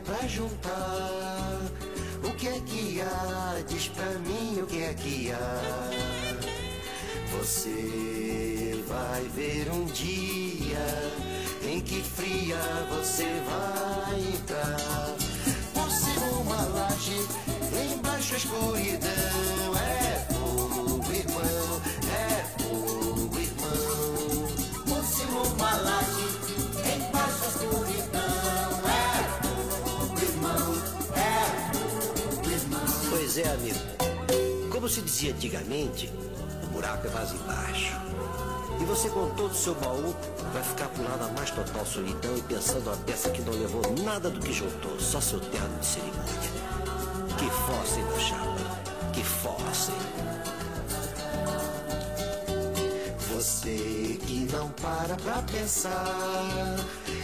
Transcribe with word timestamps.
Pra 0.00 0.26
juntar. 0.26 1.60
O 2.22 2.30
que 2.34 2.48
é 2.48 2.60
que 2.66 3.00
há? 3.00 3.62
Diz 3.68 3.88
pra 3.88 4.06
mim 4.20 4.60
o 4.62 4.66
que 4.66 4.82
é 4.82 4.94
que 4.94 5.32
há. 5.32 5.90
Você 7.38 8.82
vai 8.88 9.22
ver 9.34 9.70
um 9.70 9.84
dia 9.86 11.12
em 11.68 11.80
que 11.80 12.02
fria 12.02 12.56
você 12.90 13.24
vai 13.24 14.20
entrar. 14.20 15.14
Por 15.74 15.90
cima 15.90 16.26
uma 16.40 16.62
laje, 16.62 17.26
embaixo 17.92 18.34
a 18.34 18.36
escuridão. 18.36 19.76
É 19.76 20.26
fogo, 20.32 21.12
irmão, 21.12 21.82
é 22.10 22.62
fogo, 22.62 23.38
irmão. 23.38 24.48
Por 24.86 25.04
cima 25.04 25.42
uma 25.42 25.74
laje, 25.76 26.26
embaixo 26.96 27.44
a 27.44 27.48
escuridão. 27.48 27.93
Pois 33.34 33.46
é, 33.48 33.50
amigo. 33.52 33.80
Como 34.70 34.88
se 34.88 35.00
dizia 35.00 35.32
antigamente, 35.32 36.08
o 36.62 36.66
buraco 36.68 37.08
é 37.08 37.10
mais 37.10 37.32
embaixo. 37.32 37.92
E 38.80 38.84
você 38.84 39.08
com 39.08 39.28
todo 39.30 39.50
o 39.50 39.54
seu 39.54 39.74
baú 39.74 40.14
vai 40.52 40.62
ficar 40.62 40.86
pro 40.90 41.02
lado 41.02 41.18
da 41.18 41.28
mais 41.32 41.50
total 41.50 41.84
solidão 41.84 42.36
e 42.36 42.42
pensando 42.42 42.88
a 42.92 42.96
peça 42.98 43.30
que 43.30 43.42
não 43.42 43.52
levou 43.52 43.82
nada 44.04 44.30
do 44.30 44.38
que 44.38 44.52
juntou, 44.52 45.00
só 45.00 45.20
seu 45.20 45.40
terno 45.40 45.80
de 45.80 45.86
cerimônia. 45.86 46.24
Que 47.36 47.44
hein, 47.46 48.04
meu 48.04 48.20
chapa? 48.20 48.54
Que 49.12 49.20
hein? 49.20 49.98
Você 53.34 54.20
que 54.28 54.48
não 54.52 54.68
para 54.80 55.16
pra 55.16 55.42
pensar 55.42 56.76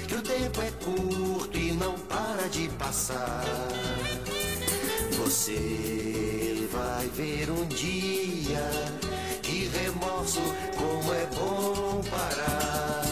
que 0.08 0.14
o 0.16 0.22
tempo 0.22 0.60
é 0.60 0.70
curto 0.84 1.56
e 1.56 1.70
não 1.70 1.96
para 2.00 2.48
de 2.48 2.68
passar. 2.70 3.44
Você 5.20 6.66
vai 6.72 7.06
ver 7.08 7.50
um 7.50 7.66
dia 7.66 8.70
que 9.42 9.68
remorso 9.68 10.40
como 10.76 11.12
é 11.12 11.26
bom 11.26 12.00
parar. 12.10 13.02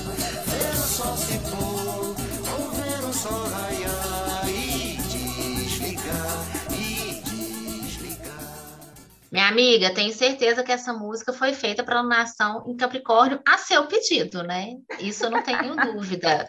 Ver 0.47 0.73
o 0.73 0.77
sol 0.77 1.17
se 1.19 1.39
pôr 1.51 2.17
ou 2.51 2.71
ver 2.71 3.05
o 3.05 3.13
sol 3.13 3.45
raiar 3.49 4.49
e 4.49 4.97
desligar 4.97 6.47
e 6.73 7.21
desligar. 7.21 8.89
Minha 9.31 9.49
amiga, 9.49 9.93
tenho 9.93 10.13
certeza 10.13 10.65
que 10.65 10.73
essa 10.73 10.95
música 10.95 11.35
foi 11.35 11.53
feita 11.53 11.85
para 11.85 11.99
alunação 11.99 12.65
em 12.67 12.75
Capricórnio 12.75 13.43
a 13.47 13.59
seu 13.59 13.87
pedido, 13.87 14.43
né? 14.43 14.77
Isso 14.99 15.25
eu 15.25 15.31
não 15.31 15.43
tenho 15.43 15.77
dúvida. 15.93 16.49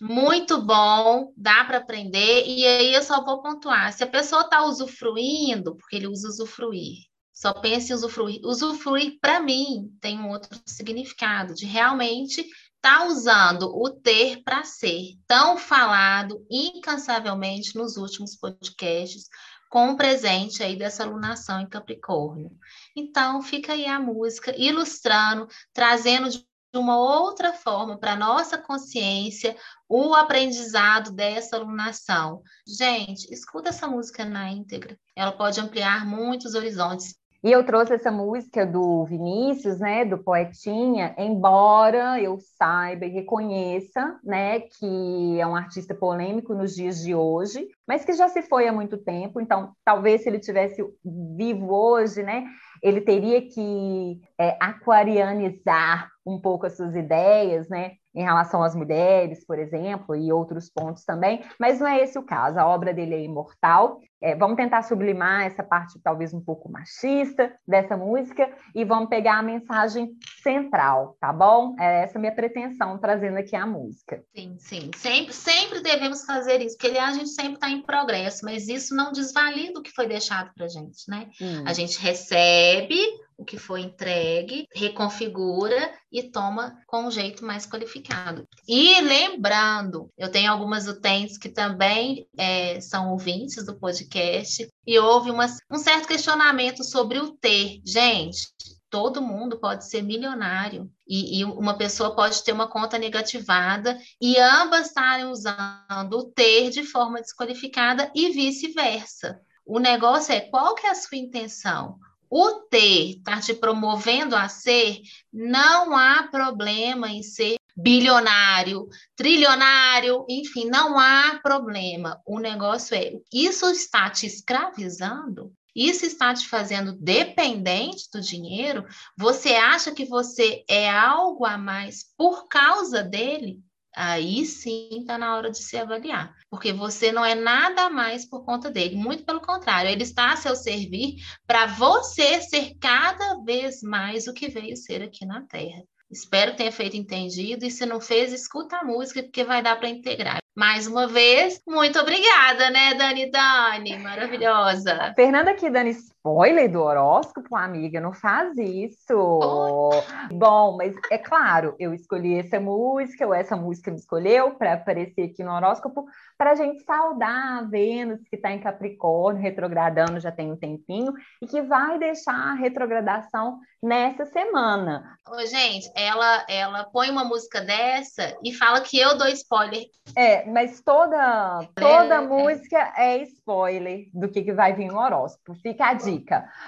Muito 0.00 0.62
bom, 0.62 1.30
dá 1.36 1.62
para 1.64 1.76
aprender, 1.76 2.46
e 2.46 2.66
aí 2.66 2.94
eu 2.94 3.02
só 3.02 3.22
vou 3.22 3.42
pontuar. 3.42 3.92
Se 3.92 4.02
a 4.02 4.06
pessoa 4.06 4.42
está 4.42 4.64
usufruindo, 4.64 5.76
porque 5.76 5.96
ele 5.96 6.06
usa 6.06 6.28
usufruir, 6.28 7.04
só 7.34 7.52
pense 7.52 7.92
em 7.92 7.94
usufruir. 7.94 8.40
Usufruir, 8.42 9.18
para 9.20 9.40
mim, 9.40 9.94
tem 10.00 10.18
um 10.18 10.30
outro 10.30 10.58
significado, 10.66 11.54
de 11.54 11.66
realmente 11.66 12.40
estar 12.40 13.00
tá 13.00 13.06
usando 13.06 13.64
o 13.64 13.90
ter 13.90 14.42
para 14.42 14.64
ser, 14.64 15.18
tão 15.26 15.58
falado 15.58 16.46
incansavelmente 16.50 17.76
nos 17.76 17.98
últimos 17.98 18.34
podcasts, 18.36 19.28
com 19.70 19.90
o 19.90 19.96
presente 19.96 20.62
aí 20.62 20.76
dessa 20.76 21.04
alunação 21.04 21.60
em 21.60 21.68
Capricórnio. 21.68 22.50
Então, 22.96 23.40
fica 23.40 23.74
aí 23.74 23.86
a 23.86 24.00
música 24.00 24.54
ilustrando, 24.58 25.46
trazendo 25.72 26.28
de 26.28 26.49
de 26.72 26.78
uma 26.78 26.96
outra 26.98 27.52
forma 27.52 27.98
para 27.98 28.16
nossa 28.16 28.56
consciência 28.56 29.56
o 29.88 30.14
aprendizado 30.14 31.10
dessa 31.10 31.56
alunação. 31.56 32.42
Gente, 32.66 33.32
escuta 33.32 33.70
essa 33.70 33.88
música 33.88 34.24
na 34.24 34.50
íntegra. 34.50 34.96
Ela 35.16 35.32
pode 35.32 35.60
ampliar 35.60 36.06
muitos 36.06 36.54
horizontes. 36.54 37.20
E 37.42 37.50
eu 37.50 37.64
trouxe 37.64 37.94
essa 37.94 38.10
música 38.10 38.66
do 38.66 39.02
Vinícius, 39.06 39.78
né, 39.80 40.04
do 40.04 40.18
Poetinha, 40.18 41.14
embora 41.16 42.20
eu 42.20 42.38
saiba 42.38 43.06
e 43.06 43.10
reconheça, 43.10 44.20
né, 44.22 44.60
que 44.60 45.40
é 45.40 45.46
um 45.46 45.56
artista 45.56 45.94
polêmico 45.94 46.52
nos 46.52 46.74
dias 46.74 47.00
de 47.00 47.14
hoje, 47.14 47.66
mas 47.88 48.04
que 48.04 48.12
já 48.12 48.28
se 48.28 48.42
foi 48.42 48.68
há 48.68 48.72
muito 48.72 48.98
tempo, 48.98 49.40
então 49.40 49.72
talvez 49.82 50.22
se 50.22 50.28
ele 50.28 50.38
tivesse 50.38 50.84
vivo 51.02 51.72
hoje, 51.72 52.22
né, 52.22 52.44
ele 52.82 53.00
teria 53.00 53.42
que 53.42 54.20
é, 54.38 54.56
aquarianizar 54.60 56.10
um 56.24 56.40
pouco 56.40 56.66
as 56.66 56.76
suas 56.76 56.94
ideias, 56.94 57.68
né, 57.68 57.92
em 58.14 58.22
relação 58.22 58.62
às 58.62 58.74
mulheres, 58.74 59.44
por 59.44 59.58
exemplo, 59.58 60.16
e 60.16 60.32
outros 60.32 60.68
pontos 60.68 61.04
também, 61.04 61.42
mas 61.58 61.78
não 61.78 61.86
é 61.86 62.02
esse 62.02 62.18
o 62.18 62.22
caso. 62.22 62.58
A 62.58 62.66
obra 62.66 62.92
dele 62.92 63.14
é 63.14 63.22
imortal. 63.22 64.00
É, 64.22 64.34
vamos 64.34 64.56
tentar 64.56 64.82
sublimar 64.82 65.46
essa 65.46 65.62
parte 65.62 65.98
talvez 66.02 66.34
um 66.34 66.40
pouco 66.42 66.70
machista 66.70 67.54
dessa 67.66 67.96
música 67.96 68.52
e 68.74 68.84
vamos 68.84 69.08
pegar 69.08 69.38
a 69.38 69.42
mensagem 69.42 70.10
central, 70.42 71.16
tá 71.18 71.32
bom? 71.32 71.74
É 71.80 72.02
essa 72.02 72.18
minha 72.18 72.34
pretensão 72.34 72.98
trazendo 72.98 73.38
aqui 73.38 73.56
a 73.56 73.66
música. 73.66 74.22
Sim, 74.36 74.56
sim. 74.58 74.90
Sempre, 74.94 75.32
sempre 75.32 75.80
devemos 75.80 76.24
fazer 76.24 76.60
isso, 76.60 76.76
porque 76.76 76.98
a 76.98 77.12
gente 77.12 77.30
sempre 77.30 77.54
está 77.54 77.70
em 77.70 77.80
progresso, 77.80 78.44
mas 78.44 78.68
isso 78.68 78.94
não 78.94 79.10
desvalida 79.10 79.78
o 79.78 79.82
que 79.82 79.92
foi 79.92 80.06
deixado 80.06 80.50
para 80.54 80.68
gente, 80.68 81.08
né? 81.08 81.28
Hum. 81.40 81.64
A 81.66 81.72
gente 81.72 81.98
recebe 81.98 82.98
o 83.40 83.44
que 83.44 83.56
foi 83.56 83.80
entregue, 83.80 84.66
reconfigura 84.74 85.94
e 86.12 86.24
toma 86.24 86.76
com 86.86 87.06
um 87.06 87.10
jeito 87.10 87.42
mais 87.42 87.66
qualificado. 87.66 88.46
E 88.68 89.00
lembrando, 89.00 90.10
eu 90.18 90.30
tenho 90.30 90.52
algumas 90.52 90.86
utentes 90.86 91.38
que 91.38 91.48
também 91.48 92.28
é, 92.36 92.78
são 92.82 93.10
ouvintes 93.10 93.64
do 93.64 93.78
podcast 93.78 94.68
e 94.86 94.98
houve 94.98 95.30
uma, 95.30 95.46
um 95.70 95.78
certo 95.78 96.06
questionamento 96.06 96.84
sobre 96.84 97.18
o 97.18 97.30
ter. 97.32 97.80
Gente, 97.82 98.48
todo 98.90 99.22
mundo 99.22 99.58
pode 99.58 99.88
ser 99.88 100.02
milionário 100.02 100.90
e, 101.08 101.40
e, 101.40 101.44
uma 101.44 101.78
pessoa 101.78 102.14
pode 102.14 102.44
ter 102.44 102.52
uma 102.52 102.68
conta 102.68 102.98
negativada 102.98 103.98
e 104.20 104.36
ambas 104.38 104.88
estarem 104.88 105.24
usando 105.24 106.12
o 106.12 106.24
ter 106.24 106.68
de 106.68 106.84
forma 106.84 107.22
desqualificada 107.22 108.10
e 108.14 108.28
vice-versa. 108.32 109.40
O 109.64 109.78
negócio 109.78 110.34
é 110.34 110.40
qual 110.40 110.74
que 110.74 110.86
é 110.86 110.90
a 110.90 110.94
sua 110.94 111.16
intenção? 111.16 111.98
O 112.30 112.60
ter 112.70 113.16
está 113.16 113.40
te 113.40 113.52
promovendo 113.52 114.36
a 114.36 114.48
ser, 114.48 115.00
não 115.32 115.96
há 115.96 116.28
problema 116.30 117.10
em 117.10 117.22
ser 117.22 117.56
bilionário, 117.76 118.88
trilionário, 119.16 120.24
enfim, 120.28 120.66
não 120.66 120.98
há 120.98 121.40
problema. 121.42 122.20
O 122.24 122.38
negócio 122.38 122.94
é, 122.94 123.12
isso 123.32 123.66
está 123.70 124.08
te 124.10 124.26
escravizando? 124.26 125.52
Isso 125.74 126.04
está 126.04 126.34
te 126.34 126.46
fazendo 126.48 126.92
dependente 126.92 128.08
do 128.12 128.20
dinheiro? 128.20 128.84
Você 129.16 129.50
acha 129.54 129.92
que 129.92 130.04
você 130.04 130.64
é 130.68 130.90
algo 130.90 131.46
a 131.46 131.56
mais 131.56 132.04
por 132.16 132.48
causa 132.48 133.02
dele? 133.02 133.60
Aí 133.94 134.44
sim 134.44 135.00
está 135.00 135.18
na 135.18 135.36
hora 135.36 135.50
de 135.50 135.58
se 135.58 135.76
avaliar, 135.76 136.34
porque 136.48 136.72
você 136.72 137.12
não 137.12 137.24
é 137.24 137.34
nada 137.34 137.90
mais 137.90 138.28
por 138.28 138.44
conta 138.44 138.70
dele, 138.70 138.96
muito 138.96 139.24
pelo 139.24 139.40
contrário, 139.40 139.90
ele 139.90 140.02
está 140.02 140.32
a 140.32 140.36
seu 140.36 140.54
servir 140.56 141.16
para 141.46 141.66
você 141.66 142.40
ser 142.40 142.74
cada 142.80 143.42
vez 143.42 143.82
mais 143.82 144.26
o 144.26 144.34
que 144.34 144.48
veio 144.48 144.76
ser 144.76 145.02
aqui 145.02 145.24
na 145.26 145.42
Terra. 145.42 145.82
Espero 146.10 146.50
que 146.50 146.58
tenha 146.58 146.72
feito 146.72 146.96
entendido 146.96 147.64
e 147.64 147.70
se 147.70 147.86
não 147.86 148.00
fez, 148.00 148.32
escuta 148.32 148.78
a 148.78 148.84
música 148.84 149.22
porque 149.22 149.44
vai 149.44 149.62
dar 149.62 149.76
para 149.76 149.88
integrar. 149.88 150.38
Mais 150.56 150.88
uma 150.88 151.06
vez, 151.06 151.62
muito 151.66 151.98
obrigada, 152.00 152.68
né, 152.70 152.94
Dani 152.94 153.30
Dani? 153.30 153.96
Maravilhosa. 153.98 155.12
Fernanda 155.14 155.52
aqui 155.52 155.70
dando 155.70 155.90
spoiler 156.20 156.70
do 156.70 156.82
horóscopo, 156.82 157.56
amiga, 157.56 157.98
não 157.98 158.12
faz 158.12 158.56
isso. 158.58 159.14
Oh. 159.14 159.90
Bom, 160.32 160.76
mas 160.76 160.94
é 161.10 161.16
claro, 161.16 161.74
eu 161.78 161.94
escolhi 161.94 162.38
essa 162.38 162.60
música, 162.60 163.26
ou 163.26 163.32
essa 163.32 163.56
música 163.56 163.90
me 163.90 163.96
escolheu 163.96 164.54
para 164.54 164.74
aparecer 164.74 165.22
aqui 165.22 165.42
no 165.42 165.52
horóscopo, 165.52 166.04
para 166.36 166.52
a 166.52 166.54
gente 166.54 166.84
saudar 166.84 167.58
a 167.58 167.62
Vênus, 167.62 168.20
que 168.28 168.36
está 168.36 168.52
em 168.52 168.60
Capricórnio, 168.60 169.42
retrogradando 169.42 170.20
já 170.20 170.30
tem 170.30 170.52
um 170.52 170.56
tempinho, 170.56 171.14
e 171.42 171.46
que 171.46 171.62
vai 171.62 171.98
deixar 171.98 172.34
a 172.34 172.54
retrogradação 172.54 173.58
nessa 173.82 174.26
semana. 174.26 175.16
Ô, 175.26 175.38
gente, 175.46 175.90
ela, 175.96 176.44
ela 176.48 176.84
põe 176.84 177.10
uma 177.10 177.24
música 177.24 177.62
dessa 177.62 178.36
e 178.44 178.52
fala 178.52 178.82
que 178.82 178.98
eu 178.98 179.16
dou 179.16 179.28
spoiler. 179.28 179.86
É, 180.14 180.44
mas 180.46 180.82
toda, 180.82 181.66
toda 181.74 182.16
é, 182.16 182.20
música 182.20 182.92
é. 182.96 183.16
é 183.16 183.22
spoiler 183.22 184.10
do 184.12 184.28
que, 184.28 184.42
que 184.42 184.52
vai 184.52 184.74
vir 184.74 184.88
no 184.88 184.98
horóscopo. 184.98 185.54
Fica 185.62 185.86
a 185.86 185.94
dica. 185.94 186.09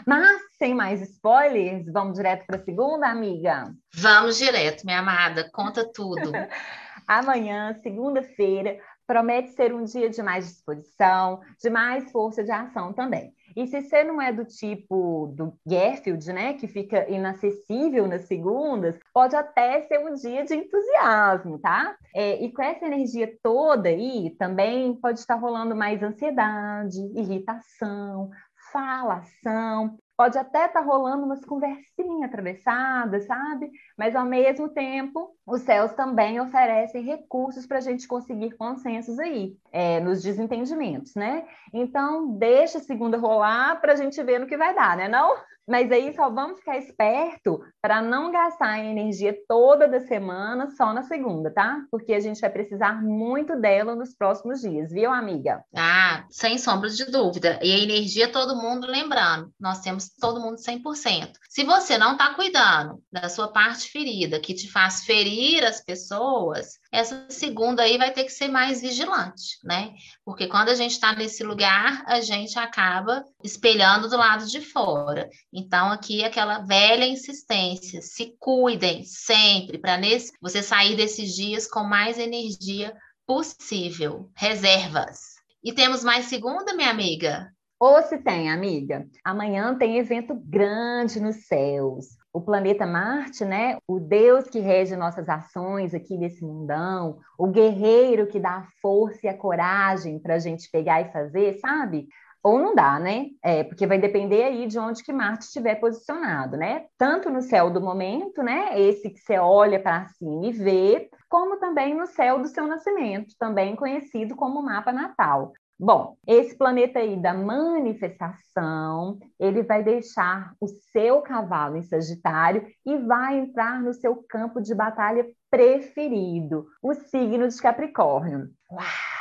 Mas, 0.07 0.41
sem 0.59 0.75
mais 0.75 1.01
spoilers, 1.03 1.87
vamos 1.93 2.15
direto 2.15 2.47
para 2.47 2.57
a 2.57 2.65
segunda, 2.65 3.09
amiga? 3.09 3.73
Vamos 3.95 4.39
direto, 4.39 4.85
minha 4.85 5.01
amada. 5.01 5.51
Conta 5.53 5.85
tudo. 5.93 6.33
Amanhã, 7.07 7.75
segunda-feira, 7.83 8.79
promete 9.07 9.51
ser 9.51 9.75
um 9.75 9.85
dia 9.85 10.09
de 10.09 10.23
mais 10.23 10.47
disposição, 10.47 11.41
de 11.61 11.69
mais 11.69 12.11
força 12.11 12.43
de 12.43 12.51
ação 12.51 12.93
também. 12.93 13.35
E 13.55 13.67
se 13.67 13.83
você 13.83 14.03
não 14.03 14.21
é 14.21 14.33
do 14.33 14.45
tipo 14.45 15.33
do 15.37 15.53
Garfield, 15.67 16.33
né, 16.33 16.55
que 16.55 16.67
fica 16.67 17.09
inacessível 17.11 18.07
nas 18.09 18.23
segundas, 18.23 18.99
pode 19.13 19.37
até 19.37 19.83
ser 19.83 19.99
um 19.99 20.15
dia 20.15 20.45
de 20.45 20.55
entusiasmo, 20.55 21.59
tá? 21.59 21.95
É, 22.15 22.43
e 22.43 22.51
com 22.51 22.63
essa 22.63 22.87
energia 22.87 23.31
toda 23.43 23.89
aí, 23.89 24.35
também 24.39 24.95
pode 24.95 25.21
estar 25.21 25.35
rolando 25.35 25.77
mais 25.77 26.03
ansiedade, 26.03 26.99
irritação, 27.15 28.31
falação, 28.73 29.99
pode 30.17 30.39
até 30.39 30.67
estar 30.67 30.81
tá 30.81 30.87
rolando 30.87 31.25
umas 31.25 31.45
conversinhas 31.45 32.23
atravessadas, 32.25 33.27
sabe? 33.27 33.71
Mas 33.97 34.17
ao 34.17 34.25
mesmo 34.25 34.69
tempo, 34.69 35.37
os 35.47 35.63
céus 35.63 35.93
também 35.93 36.41
oferecem 36.41 37.03
recursos 37.03 37.67
para 37.67 37.79
a 37.79 37.81
gente 37.81 38.09
conseguir 38.09 38.53
consensos 38.53 39.19
aí, 39.19 39.57
é, 39.71 40.01
nos 40.01 40.23
desentendimentos, 40.23 41.15
né? 41.15 41.47
Então, 41.73 42.37
deixa 42.37 42.79
a 42.79 42.83
segunda 42.83 43.19
rolar 43.19 43.81
para 43.81 43.93
a 43.93 43.97
gente 43.97 44.23
ver 44.23 44.39
no 44.39 44.47
que 44.47 44.57
vai 44.57 44.75
dar, 44.75 44.97
né? 44.97 45.09
Não? 45.09 45.37
Mas 45.69 45.91
aí 45.93 46.15
só 46.15 46.29
vamos 46.29 46.59
ficar 46.59 46.77
esperto 46.77 47.61
para 47.81 48.03
não 48.03 48.33
gastar 48.33 48.71
a 48.71 48.85
energia 48.85 49.37
toda 49.47 49.87
da 49.87 50.01
semana 50.01 50.71
só 50.77 50.93
na 50.93 51.03
segunda, 51.03 51.53
tá? 51.53 51.81
Porque 51.91 52.13
a 52.13 52.21
gente 52.21 52.41
vai 52.41 52.51
precisar 52.51 53.01
muito 53.03 53.59
dela 53.61 53.95
nos 53.95 54.15
próximos 54.15 54.61
dias, 54.61 54.91
viu, 54.91 55.11
amiga? 55.11 55.63
Ah, 55.75 56.25
sem 56.31 56.59
sombra 56.59 56.91
de 56.91 57.05
dúvida. 57.05 57.59
E 57.63 57.73
a 57.73 57.79
energia, 57.79 58.31
todo 58.31 58.61
mundo 58.61 58.87
lembrando, 58.87 59.53
nós 59.59 59.81
temos 59.81 60.09
todo 60.09 60.41
mundo 60.41 60.57
100%. 60.57 61.33
Se 61.49 61.65
você 61.65 61.97
não 61.97 62.13
está 62.13 62.35
cuidando 62.35 63.01
da 63.13 63.29
sua 63.29 63.49
parte 63.49 63.89
ferida, 63.91 64.41
que 64.41 64.55
te 64.55 64.71
faz 64.71 65.05
ferir 65.05 65.65
as 65.65 65.81
pessoas, 65.81 66.79
essa 66.91 67.27
segunda 67.29 67.83
aí 67.83 67.99
vai 67.99 68.11
ter 68.11 68.25
que 68.25 68.33
ser 68.33 68.49
mais 68.49 68.81
vigilante, 68.81 69.59
né? 69.65 69.93
Porque 70.25 70.47
quando 70.47 70.71
a 70.71 70.75
gente 70.75 70.93
está 70.93 71.15
nesse 71.15 71.45
lugar, 71.45 72.03
a 72.07 72.21
gente 72.21 72.59
acaba 72.59 73.25
espelhando 73.45 74.09
do 74.09 74.17
lado 74.17 74.47
de 74.47 74.61
fora. 74.61 75.29
Então, 75.53 75.93
aqui 75.93 76.25
aquela 76.25 76.61
velha 76.61 77.07
insistência: 77.07 78.01
se 78.01 78.35
cuidem 78.39 79.05
sempre, 79.05 79.79
para 79.79 80.01
você 80.41 80.63
sair 80.63 80.97
desses 80.97 81.35
dias 81.35 81.69
com 81.69 81.85
mais 81.85 82.19
energia 82.19 82.97
possível. 83.27 84.31
Reservas. 84.35 85.33
E 85.63 85.73
temos 85.73 86.03
mais 86.03 86.27
segunda, 86.27 86.75
minha 86.75 86.91
amiga? 86.91 87.53
Ou 87.79 88.01
se 88.03 88.19
tem, 88.19 88.49
amiga. 88.49 89.07
Amanhã 89.25 89.77
tem 89.77 89.99
evento 89.99 90.35
grande 90.35 91.21
nos 91.21 91.47
céus. 91.47 92.17
O 92.33 92.41
planeta 92.41 92.87
Marte, 92.87 93.45
né? 93.45 93.77
O 93.89 93.99
Deus 93.99 94.49
que 94.49 94.61
rege 94.61 94.97
nossas 94.97 95.29
ações 95.29 95.93
aqui 95.93 96.17
nesse 96.17 96.45
mundão, 96.45 97.19
o 97.37 97.49
guerreiro 97.49 98.29
que 98.29 98.39
dá 98.39 98.59
a 98.59 98.69
força 98.81 99.27
e 99.27 99.29
a 99.29 99.37
coragem 99.37 100.19
para 100.19 100.37
a 100.37 100.39
gente 100.39 100.71
pegar 100.71 101.01
e 101.03 101.13
fazer, 101.13 101.59
sabe? 101.59 102.07
Ou 102.43 102.59
não 102.59 102.75
dá, 102.75 102.99
né? 102.99 103.27
É, 103.43 103.63
porque 103.63 103.87
vai 103.87 103.99
depender 103.99 104.43
aí 104.43 104.67
de 104.67 104.79
onde 104.79 105.05
que 105.05 105.13
Marte 105.13 105.45
estiver 105.45 105.77
posicionado, 105.77 106.57
né? 106.57 106.87
Tanto 106.99 107.31
no 107.31 107.41
céu 107.41 107.71
do 107.71 107.81
momento, 107.81 108.43
né? 108.43 108.81
Esse 108.81 109.11
que 109.11 109.21
você 109.21 109.39
olha 109.39 109.81
para 109.81 110.07
cima 110.09 110.47
e 110.47 110.53
vê, 110.53 111.09
como 111.29 111.59
também 111.59 111.95
no 111.95 112.07
céu 112.07 112.41
do 112.41 112.49
seu 112.49 112.67
nascimento, 112.67 113.35
também 113.39 113.77
conhecido 113.77 114.35
como 114.35 114.63
mapa 114.63 114.93
natal. 114.93 115.53
Bom, 115.79 116.17
esse 116.27 116.57
planeta 116.57 117.01
aí 117.01 117.17
da 117.21 117.35
manifestação, 117.35 119.19
ele 119.39 119.63
vai 119.63 119.83
deixar 119.83 120.55
o 120.61 120.69
seu 120.69 121.21
cavalo 121.23 121.77
em 121.77 121.83
Sagitário 121.83 122.67
e 122.87 122.99
vai 122.99 123.39
entrar 123.39 123.81
no 123.81 123.93
seu 123.93 124.23
campo 124.29 124.61
de 124.61 124.75
batalha 124.75 125.27
preferido, 125.51 126.67
o 126.81 126.95
signo 126.95 127.49
de 127.49 127.61
Capricórnio. 127.61 128.49
Uau! 128.71 129.12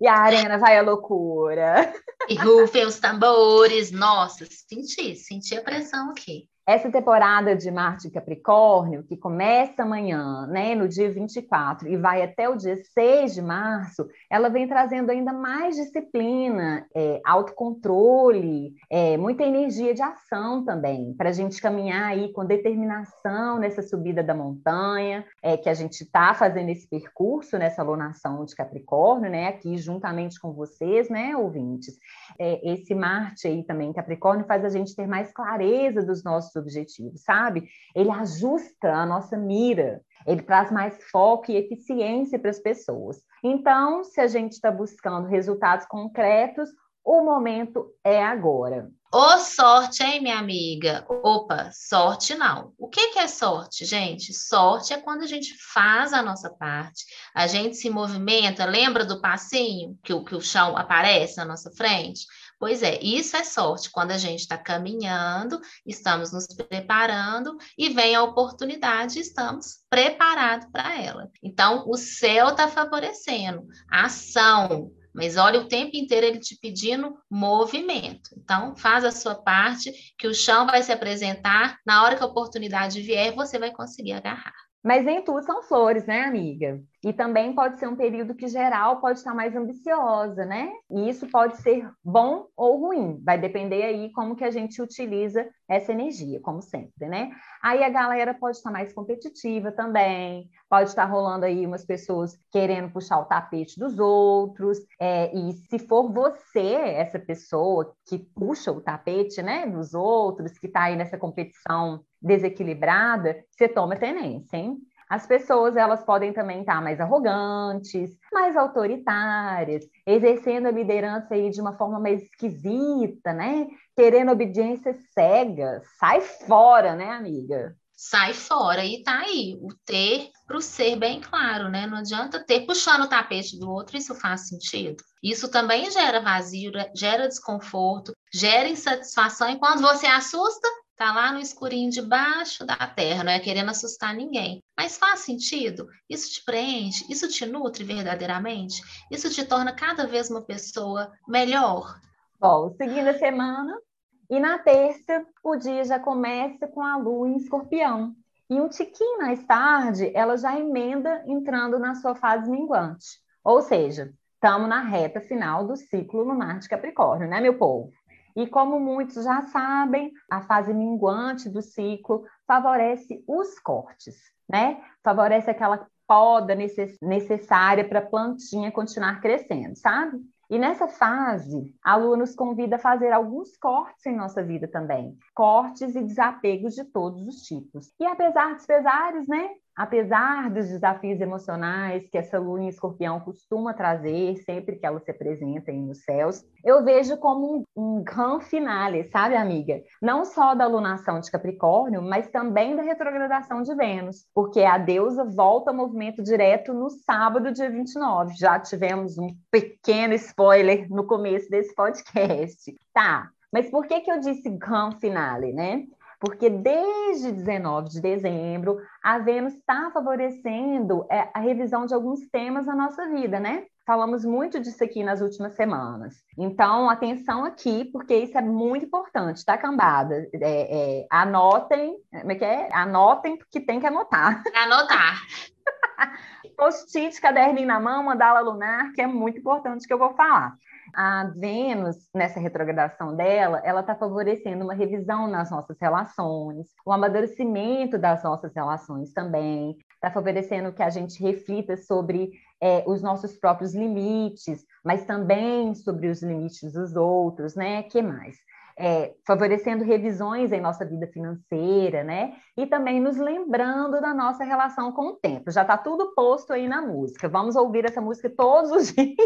E 0.00 0.06
a 0.06 0.14
arena 0.14 0.58
vai 0.58 0.78
à 0.78 0.82
loucura. 0.82 1.92
E 2.28 2.34
rufem 2.34 2.86
os 2.86 2.98
tambores. 2.98 3.90
Nossa, 3.90 4.46
senti, 4.48 5.14
senti 5.14 5.56
a 5.56 5.62
pressão 5.62 6.10
aqui. 6.10 6.48
Essa 6.70 6.88
temporada 6.88 7.56
de 7.56 7.68
Marte 7.68 8.06
e 8.06 8.10
Capricórnio, 8.12 9.02
que 9.02 9.16
começa 9.16 9.82
amanhã, 9.82 10.46
né, 10.46 10.72
no 10.76 10.86
dia 10.86 11.10
24, 11.10 11.88
e 11.88 11.96
vai 11.96 12.22
até 12.22 12.48
o 12.48 12.54
dia 12.54 12.76
6 12.76 13.34
de 13.34 13.42
março, 13.42 14.08
ela 14.30 14.48
vem 14.48 14.68
trazendo 14.68 15.10
ainda 15.10 15.32
mais 15.32 15.74
disciplina, 15.74 16.86
é, 16.94 17.20
autocontrole, 17.26 18.76
é, 18.88 19.16
muita 19.16 19.42
energia 19.42 19.92
de 19.92 20.00
ação 20.00 20.64
também, 20.64 21.12
para 21.14 21.30
a 21.30 21.32
gente 21.32 21.60
caminhar 21.60 22.04
aí 22.04 22.32
com 22.32 22.46
determinação 22.46 23.58
nessa 23.58 23.82
subida 23.82 24.22
da 24.22 24.32
montanha, 24.32 25.24
é, 25.42 25.56
que 25.56 25.68
a 25.68 25.74
gente 25.74 26.02
está 26.02 26.32
fazendo 26.34 26.68
esse 26.68 26.88
percurso 26.88 27.58
nessa 27.58 27.82
alunação 27.82 28.44
de 28.44 28.54
Capricórnio, 28.54 29.28
né, 29.28 29.48
aqui 29.48 29.76
juntamente 29.76 30.38
com 30.38 30.52
vocês, 30.52 31.10
né, 31.10 31.36
ouvintes. 31.36 31.98
É, 32.38 32.60
esse 32.72 32.94
Marte 32.94 33.48
aí 33.48 33.64
também, 33.64 33.92
Capricórnio, 33.92 34.46
faz 34.46 34.64
a 34.64 34.68
gente 34.68 34.94
ter 34.94 35.08
mais 35.08 35.32
clareza 35.32 36.00
dos 36.00 36.22
nossos 36.22 36.59
objetivos, 36.60 37.22
sabe? 37.22 37.68
Ele 37.94 38.10
ajusta 38.10 38.92
a 38.92 39.06
nossa 39.06 39.36
mira, 39.36 40.00
ele 40.26 40.42
traz 40.42 40.70
mais 40.70 40.96
foco 41.10 41.50
e 41.50 41.56
eficiência 41.56 42.38
para 42.38 42.50
as 42.50 42.58
pessoas. 42.58 43.20
Então, 43.42 44.04
se 44.04 44.20
a 44.20 44.26
gente 44.26 44.52
está 44.52 44.70
buscando 44.70 45.26
resultados 45.26 45.86
concretos, 45.86 46.68
o 47.04 47.22
momento 47.22 47.92
é 48.04 48.22
agora. 48.22 48.90
Ô, 49.12 49.38
sorte, 49.38 50.04
hein, 50.04 50.22
minha 50.22 50.38
amiga? 50.38 51.04
Opa, 51.08 51.70
sorte 51.72 52.36
não. 52.36 52.72
O 52.78 52.88
que, 52.88 53.08
que 53.08 53.18
é 53.18 53.26
sorte, 53.26 53.84
gente? 53.84 54.32
Sorte 54.32 54.92
é 54.92 54.98
quando 54.98 55.22
a 55.22 55.26
gente 55.26 55.52
faz 55.72 56.12
a 56.12 56.22
nossa 56.22 56.48
parte, 56.48 57.04
a 57.34 57.48
gente 57.48 57.76
se 57.76 57.90
movimenta, 57.90 58.64
lembra 58.64 59.04
do 59.04 59.20
passinho 59.20 59.98
que 60.04 60.16
que 60.22 60.34
o 60.36 60.40
chão 60.40 60.76
aparece 60.76 61.38
na 61.38 61.44
nossa 61.44 61.72
frente? 61.72 62.24
Pois 62.60 62.82
é, 62.82 63.00
isso 63.02 63.38
é 63.38 63.42
sorte, 63.42 63.90
quando 63.90 64.10
a 64.10 64.18
gente 64.18 64.40
está 64.40 64.58
caminhando, 64.58 65.58
estamos 65.86 66.30
nos 66.30 66.46
preparando 66.46 67.56
e 67.76 67.88
vem 67.88 68.14
a 68.14 68.22
oportunidade, 68.22 69.18
estamos 69.18 69.78
preparados 69.88 70.68
para 70.70 71.02
ela. 71.02 71.30
Então, 71.42 71.84
o 71.88 71.96
céu 71.96 72.50
está 72.50 72.68
favorecendo 72.68 73.66
a 73.90 74.04
ação, 74.04 74.92
mas 75.14 75.38
olha 75.38 75.58
o 75.58 75.68
tempo 75.68 75.96
inteiro 75.96 76.26
ele 76.26 76.38
te 76.38 76.54
pedindo 76.60 77.16
movimento. 77.30 78.28
Então, 78.36 78.76
faz 78.76 79.06
a 79.06 79.10
sua 79.10 79.36
parte, 79.36 79.90
que 80.18 80.28
o 80.28 80.34
chão 80.34 80.66
vai 80.66 80.82
se 80.82 80.92
apresentar, 80.92 81.78
na 81.86 82.04
hora 82.04 82.14
que 82.14 82.22
a 82.22 82.26
oportunidade 82.26 83.00
vier, 83.00 83.34
você 83.34 83.58
vai 83.58 83.72
conseguir 83.72 84.12
agarrar. 84.12 84.52
Mas 84.84 85.02
nem 85.02 85.24
tudo 85.24 85.42
são 85.44 85.62
flores, 85.62 86.06
né, 86.06 86.24
amiga? 86.24 86.78
E 87.02 87.12
também 87.14 87.54
pode 87.54 87.78
ser 87.78 87.88
um 87.88 87.96
período 87.96 88.34
que 88.34 88.46
geral 88.46 89.00
pode 89.00 89.18
estar 89.18 89.34
mais 89.34 89.56
ambiciosa, 89.56 90.44
né? 90.44 90.70
E 90.90 91.08
isso 91.08 91.26
pode 91.28 91.56
ser 91.58 91.90
bom 92.04 92.46
ou 92.54 92.78
ruim, 92.78 93.18
vai 93.24 93.38
depender 93.38 93.82
aí 93.82 94.12
como 94.12 94.36
que 94.36 94.44
a 94.44 94.50
gente 94.50 94.82
utiliza 94.82 95.48
essa 95.66 95.92
energia, 95.92 96.40
como 96.40 96.60
sempre, 96.60 97.08
né? 97.08 97.30
Aí 97.62 97.82
a 97.82 97.88
galera 97.88 98.34
pode 98.34 98.58
estar 98.58 98.70
mais 98.70 98.92
competitiva 98.92 99.72
também, 99.72 100.50
pode 100.68 100.90
estar 100.90 101.06
rolando 101.06 101.46
aí 101.46 101.66
umas 101.66 101.86
pessoas 101.86 102.36
querendo 102.52 102.92
puxar 102.92 103.18
o 103.20 103.24
tapete 103.24 103.78
dos 103.78 103.98
outros, 103.98 104.78
é, 105.00 105.34
e 105.34 105.52
se 105.52 105.78
for 105.78 106.12
você, 106.12 106.74
essa 106.74 107.18
pessoa 107.18 107.94
que 108.06 108.18
puxa 108.18 108.72
o 108.72 108.80
tapete, 108.80 109.40
né, 109.40 109.66
dos 109.66 109.94
outros, 109.94 110.58
que 110.58 110.66
está 110.66 110.84
aí 110.84 110.96
nessa 110.96 111.16
competição 111.16 112.04
desequilibrada, 112.20 113.42
você 113.50 113.66
toma 113.66 113.96
tenência, 113.96 114.56
hein? 114.56 114.76
As 115.10 115.26
pessoas 115.26 115.74
elas 115.74 116.04
podem 116.04 116.32
também 116.32 116.60
estar 116.60 116.80
mais 116.80 117.00
arrogantes, 117.00 118.16
mais 118.32 118.56
autoritárias, 118.56 119.84
exercendo 120.06 120.66
a 120.66 120.70
liderança 120.70 121.34
aí 121.34 121.50
de 121.50 121.60
uma 121.60 121.76
forma 121.76 121.98
mais 121.98 122.22
esquisita, 122.22 123.32
né? 123.32 123.66
Querendo 123.96 124.30
obediência 124.30 124.96
cega. 125.12 125.82
Sai 125.98 126.20
fora, 126.20 126.94
né, 126.94 127.10
amiga? 127.10 127.76
Sai 127.92 128.34
fora 128.34 128.84
e 128.84 129.02
tá 129.02 129.18
aí 129.18 129.58
o 129.60 129.74
ter 129.84 130.30
para 130.46 130.56
o 130.56 130.62
ser 130.62 130.94
bem 130.94 131.20
claro, 131.20 131.68
né? 131.68 131.88
Não 131.88 131.98
adianta 131.98 132.46
ter 132.46 132.64
puxando 132.64 133.02
o 133.02 133.08
tapete 133.08 133.58
do 133.58 133.68
outro, 133.68 133.96
isso 133.96 134.14
faz 134.14 134.46
sentido. 134.46 135.02
Isso 135.20 135.50
também 135.50 135.90
gera 135.90 136.20
vazio, 136.20 136.70
gera 136.94 137.26
desconforto, 137.26 138.14
gera 138.32 138.68
insatisfação, 138.68 139.50
e 139.50 139.58
quando 139.58 139.82
você 139.82 140.06
assusta, 140.06 140.68
Está 141.00 141.14
lá 141.14 141.32
no 141.32 141.38
escurinho 141.38 141.90
debaixo 141.90 142.66
da 142.66 142.76
terra, 142.76 143.24
não 143.24 143.32
é 143.32 143.40
querendo 143.40 143.70
assustar 143.70 144.14
ninguém. 144.14 144.62
Mas 144.76 144.98
faz 144.98 145.20
sentido? 145.20 145.88
Isso 146.10 146.30
te 146.30 146.44
preenche? 146.44 147.10
Isso 147.10 147.26
te 147.26 147.46
nutre 147.46 147.82
verdadeiramente? 147.82 148.82
Isso 149.10 149.30
te 149.30 149.42
torna 149.46 149.74
cada 149.74 150.06
vez 150.06 150.28
uma 150.28 150.42
pessoa 150.42 151.10
melhor? 151.26 151.98
Bom, 152.38 152.74
seguindo 152.76 153.08
a 153.08 153.18
semana, 153.18 153.80
e 154.28 154.38
na 154.38 154.58
terça, 154.58 155.24
o 155.42 155.56
dia 155.56 155.82
já 155.86 155.98
começa 155.98 156.68
com 156.68 156.82
a 156.82 156.98
lua 156.98 157.30
em 157.30 157.38
escorpião. 157.38 158.14
E 158.50 158.60
um 158.60 158.68
tiquinho 158.68 159.20
mais 159.20 159.42
tarde, 159.46 160.12
ela 160.14 160.36
já 160.36 160.58
emenda 160.58 161.24
entrando 161.26 161.78
na 161.78 161.94
sua 161.94 162.14
fase 162.14 162.50
minguante. 162.50 163.06
Ou 163.42 163.62
seja, 163.62 164.12
estamos 164.34 164.68
na 164.68 164.82
reta 164.82 165.18
final 165.22 165.66
do 165.66 165.76
ciclo 165.76 166.24
lunar 166.24 166.58
de 166.58 166.68
Capricórnio, 166.68 167.26
né, 167.26 167.40
meu 167.40 167.56
povo? 167.56 167.90
E 168.36 168.46
como 168.46 168.78
muitos 168.78 169.24
já 169.24 169.42
sabem, 169.42 170.12
a 170.30 170.42
fase 170.42 170.72
minguante 170.72 171.48
do 171.48 171.62
ciclo 171.62 172.24
favorece 172.46 173.22
os 173.26 173.58
cortes, 173.58 174.16
né? 174.48 174.80
Favorece 175.02 175.50
aquela 175.50 175.86
poda 176.06 176.56
necessária 176.56 177.88
para 177.88 178.00
a 178.00 178.06
plantinha 178.06 178.72
continuar 178.72 179.20
crescendo, 179.20 179.76
sabe? 179.76 180.20
E 180.50 180.58
nessa 180.58 180.88
fase, 180.88 181.72
a 181.80 181.94
Lua 181.94 182.16
nos 182.16 182.34
convida 182.34 182.74
a 182.74 182.80
fazer 182.80 183.12
alguns 183.12 183.56
cortes 183.56 184.04
em 184.04 184.16
nossa 184.16 184.42
vida 184.42 184.66
também. 184.66 185.16
Cortes 185.32 185.94
e 185.94 186.02
desapegos 186.02 186.74
de 186.74 186.84
todos 186.86 187.22
os 187.28 187.42
tipos. 187.42 187.92
E 188.00 188.04
apesar 188.04 188.56
dos 188.56 188.66
pesares, 188.66 189.28
né? 189.28 189.50
Apesar 189.80 190.50
dos 190.50 190.68
desafios 190.68 191.22
emocionais 191.22 192.06
que 192.10 192.18
essa 192.18 192.38
lua 192.38 192.60
em 192.60 192.68
escorpião 192.68 193.18
costuma 193.18 193.72
trazer 193.72 194.36
sempre 194.44 194.76
que 194.76 194.84
ela 194.84 195.00
se 195.00 195.10
apresenta 195.10 195.72
nos 195.72 196.04
céus, 196.04 196.44
eu 196.62 196.84
vejo 196.84 197.16
como 197.16 197.64
um, 197.74 197.98
um 197.98 198.04
gran 198.04 198.40
finale, 198.40 199.04
sabe, 199.04 199.36
amiga? 199.36 199.82
Não 200.02 200.26
só 200.26 200.54
da 200.54 200.66
lunação 200.66 201.18
de 201.18 201.30
Capricórnio, 201.30 202.02
mas 202.02 202.28
também 202.28 202.76
da 202.76 202.82
retrogradação 202.82 203.62
de 203.62 203.74
Vênus, 203.74 204.26
porque 204.34 204.60
a 204.60 204.76
deusa 204.76 205.24
volta 205.24 205.70
ao 205.70 205.76
movimento 205.76 206.22
direto 206.22 206.74
no 206.74 206.90
sábado, 206.90 207.50
dia 207.50 207.70
29. 207.70 208.34
Já 208.36 208.60
tivemos 208.60 209.16
um 209.16 209.34
pequeno 209.50 210.12
spoiler 210.12 210.90
no 210.90 211.06
começo 211.06 211.48
desse 211.48 211.74
podcast. 211.74 212.76
Tá, 212.92 213.30
mas 213.50 213.70
por 213.70 213.86
que, 213.86 214.00
que 214.00 214.12
eu 214.12 214.20
disse 214.20 214.50
gran 214.50 214.92
finale, 214.92 215.54
né? 215.54 215.86
Porque 216.20 216.50
desde 216.50 217.32
19 217.32 217.88
de 217.88 218.00
dezembro 218.00 218.78
a 219.02 219.18
Vênus 219.18 219.54
está 219.54 219.90
favorecendo 219.90 221.06
é, 221.10 221.30
a 221.32 221.40
revisão 221.40 221.86
de 221.86 221.94
alguns 221.94 222.20
temas 222.30 222.66
na 222.66 222.76
nossa 222.76 223.08
vida, 223.08 223.40
né? 223.40 223.64
Falamos 223.86 224.24
muito 224.24 224.60
disso 224.60 224.84
aqui 224.84 225.02
nas 225.02 225.22
últimas 225.22 225.54
semanas. 225.54 226.14
Então, 226.38 226.88
atenção 226.88 227.44
aqui, 227.44 227.86
porque 227.86 228.14
isso 228.14 228.36
é 228.36 228.42
muito 228.42 228.84
importante, 228.84 229.44
tá, 229.44 229.56
cambada? 229.56 230.28
É, 230.34 231.00
é, 231.00 231.06
anotem, 231.10 231.96
como 232.12 232.30
é 232.30 232.34
que 232.34 232.44
é? 232.44 232.68
Anotem, 232.72 233.38
porque 233.38 233.58
tem 233.58 233.80
que 233.80 233.86
anotar. 233.86 234.42
Anotar. 234.54 235.22
Post-it, 236.56 237.18
caderninho 237.20 237.66
na 237.66 237.80
mão, 237.80 238.04
mandala 238.04 238.40
lunar, 238.40 238.92
que 238.92 239.00
é 239.00 239.06
muito 239.06 239.38
importante 239.38 239.86
que 239.86 239.92
eu 239.92 239.98
vou 239.98 240.14
falar. 240.14 240.54
A 240.94 241.24
Vênus, 241.36 241.96
nessa 242.14 242.40
retrogradação 242.40 243.14
dela, 243.14 243.60
ela 243.64 243.80
está 243.80 243.94
favorecendo 243.94 244.64
uma 244.64 244.74
revisão 244.74 245.26
nas 245.26 245.50
nossas 245.50 245.76
relações, 245.80 246.66
o 246.84 246.92
amadurecimento 246.92 247.98
das 247.98 248.22
nossas 248.22 248.54
relações 248.54 249.12
também, 249.12 249.76
está 249.94 250.10
favorecendo 250.10 250.72
que 250.72 250.82
a 250.82 250.90
gente 250.90 251.22
reflita 251.22 251.76
sobre 251.76 252.32
é, 252.60 252.82
os 252.86 253.02
nossos 253.02 253.36
próprios 253.36 253.74
limites, 253.74 254.64
mas 254.84 255.04
também 255.04 255.74
sobre 255.74 256.08
os 256.08 256.22
limites 256.22 256.72
dos 256.72 256.96
outros, 256.96 257.54
né? 257.54 257.82
que 257.82 258.00
mais? 258.00 258.36
É, 258.80 259.14
favorecendo 259.26 259.84
revisões 259.84 260.52
em 260.52 260.60
nossa 260.60 260.86
vida 260.86 261.06
financeira, 261.06 262.02
né? 262.02 262.34
E 262.56 262.66
também 262.66 262.98
nos 262.98 263.18
lembrando 263.18 264.00
da 264.00 264.14
nossa 264.14 264.42
relação 264.42 264.90
com 264.90 265.08
o 265.08 265.16
tempo. 265.16 265.50
Já 265.50 265.62
está 265.62 265.76
tudo 265.76 266.14
posto 266.14 266.54
aí 266.54 266.66
na 266.66 266.80
música. 266.80 267.28
Vamos 267.28 267.56
ouvir 267.56 267.84
essa 267.84 268.00
música 268.00 268.32
todos 268.34 268.70
os 268.70 268.90
dias 268.96 269.16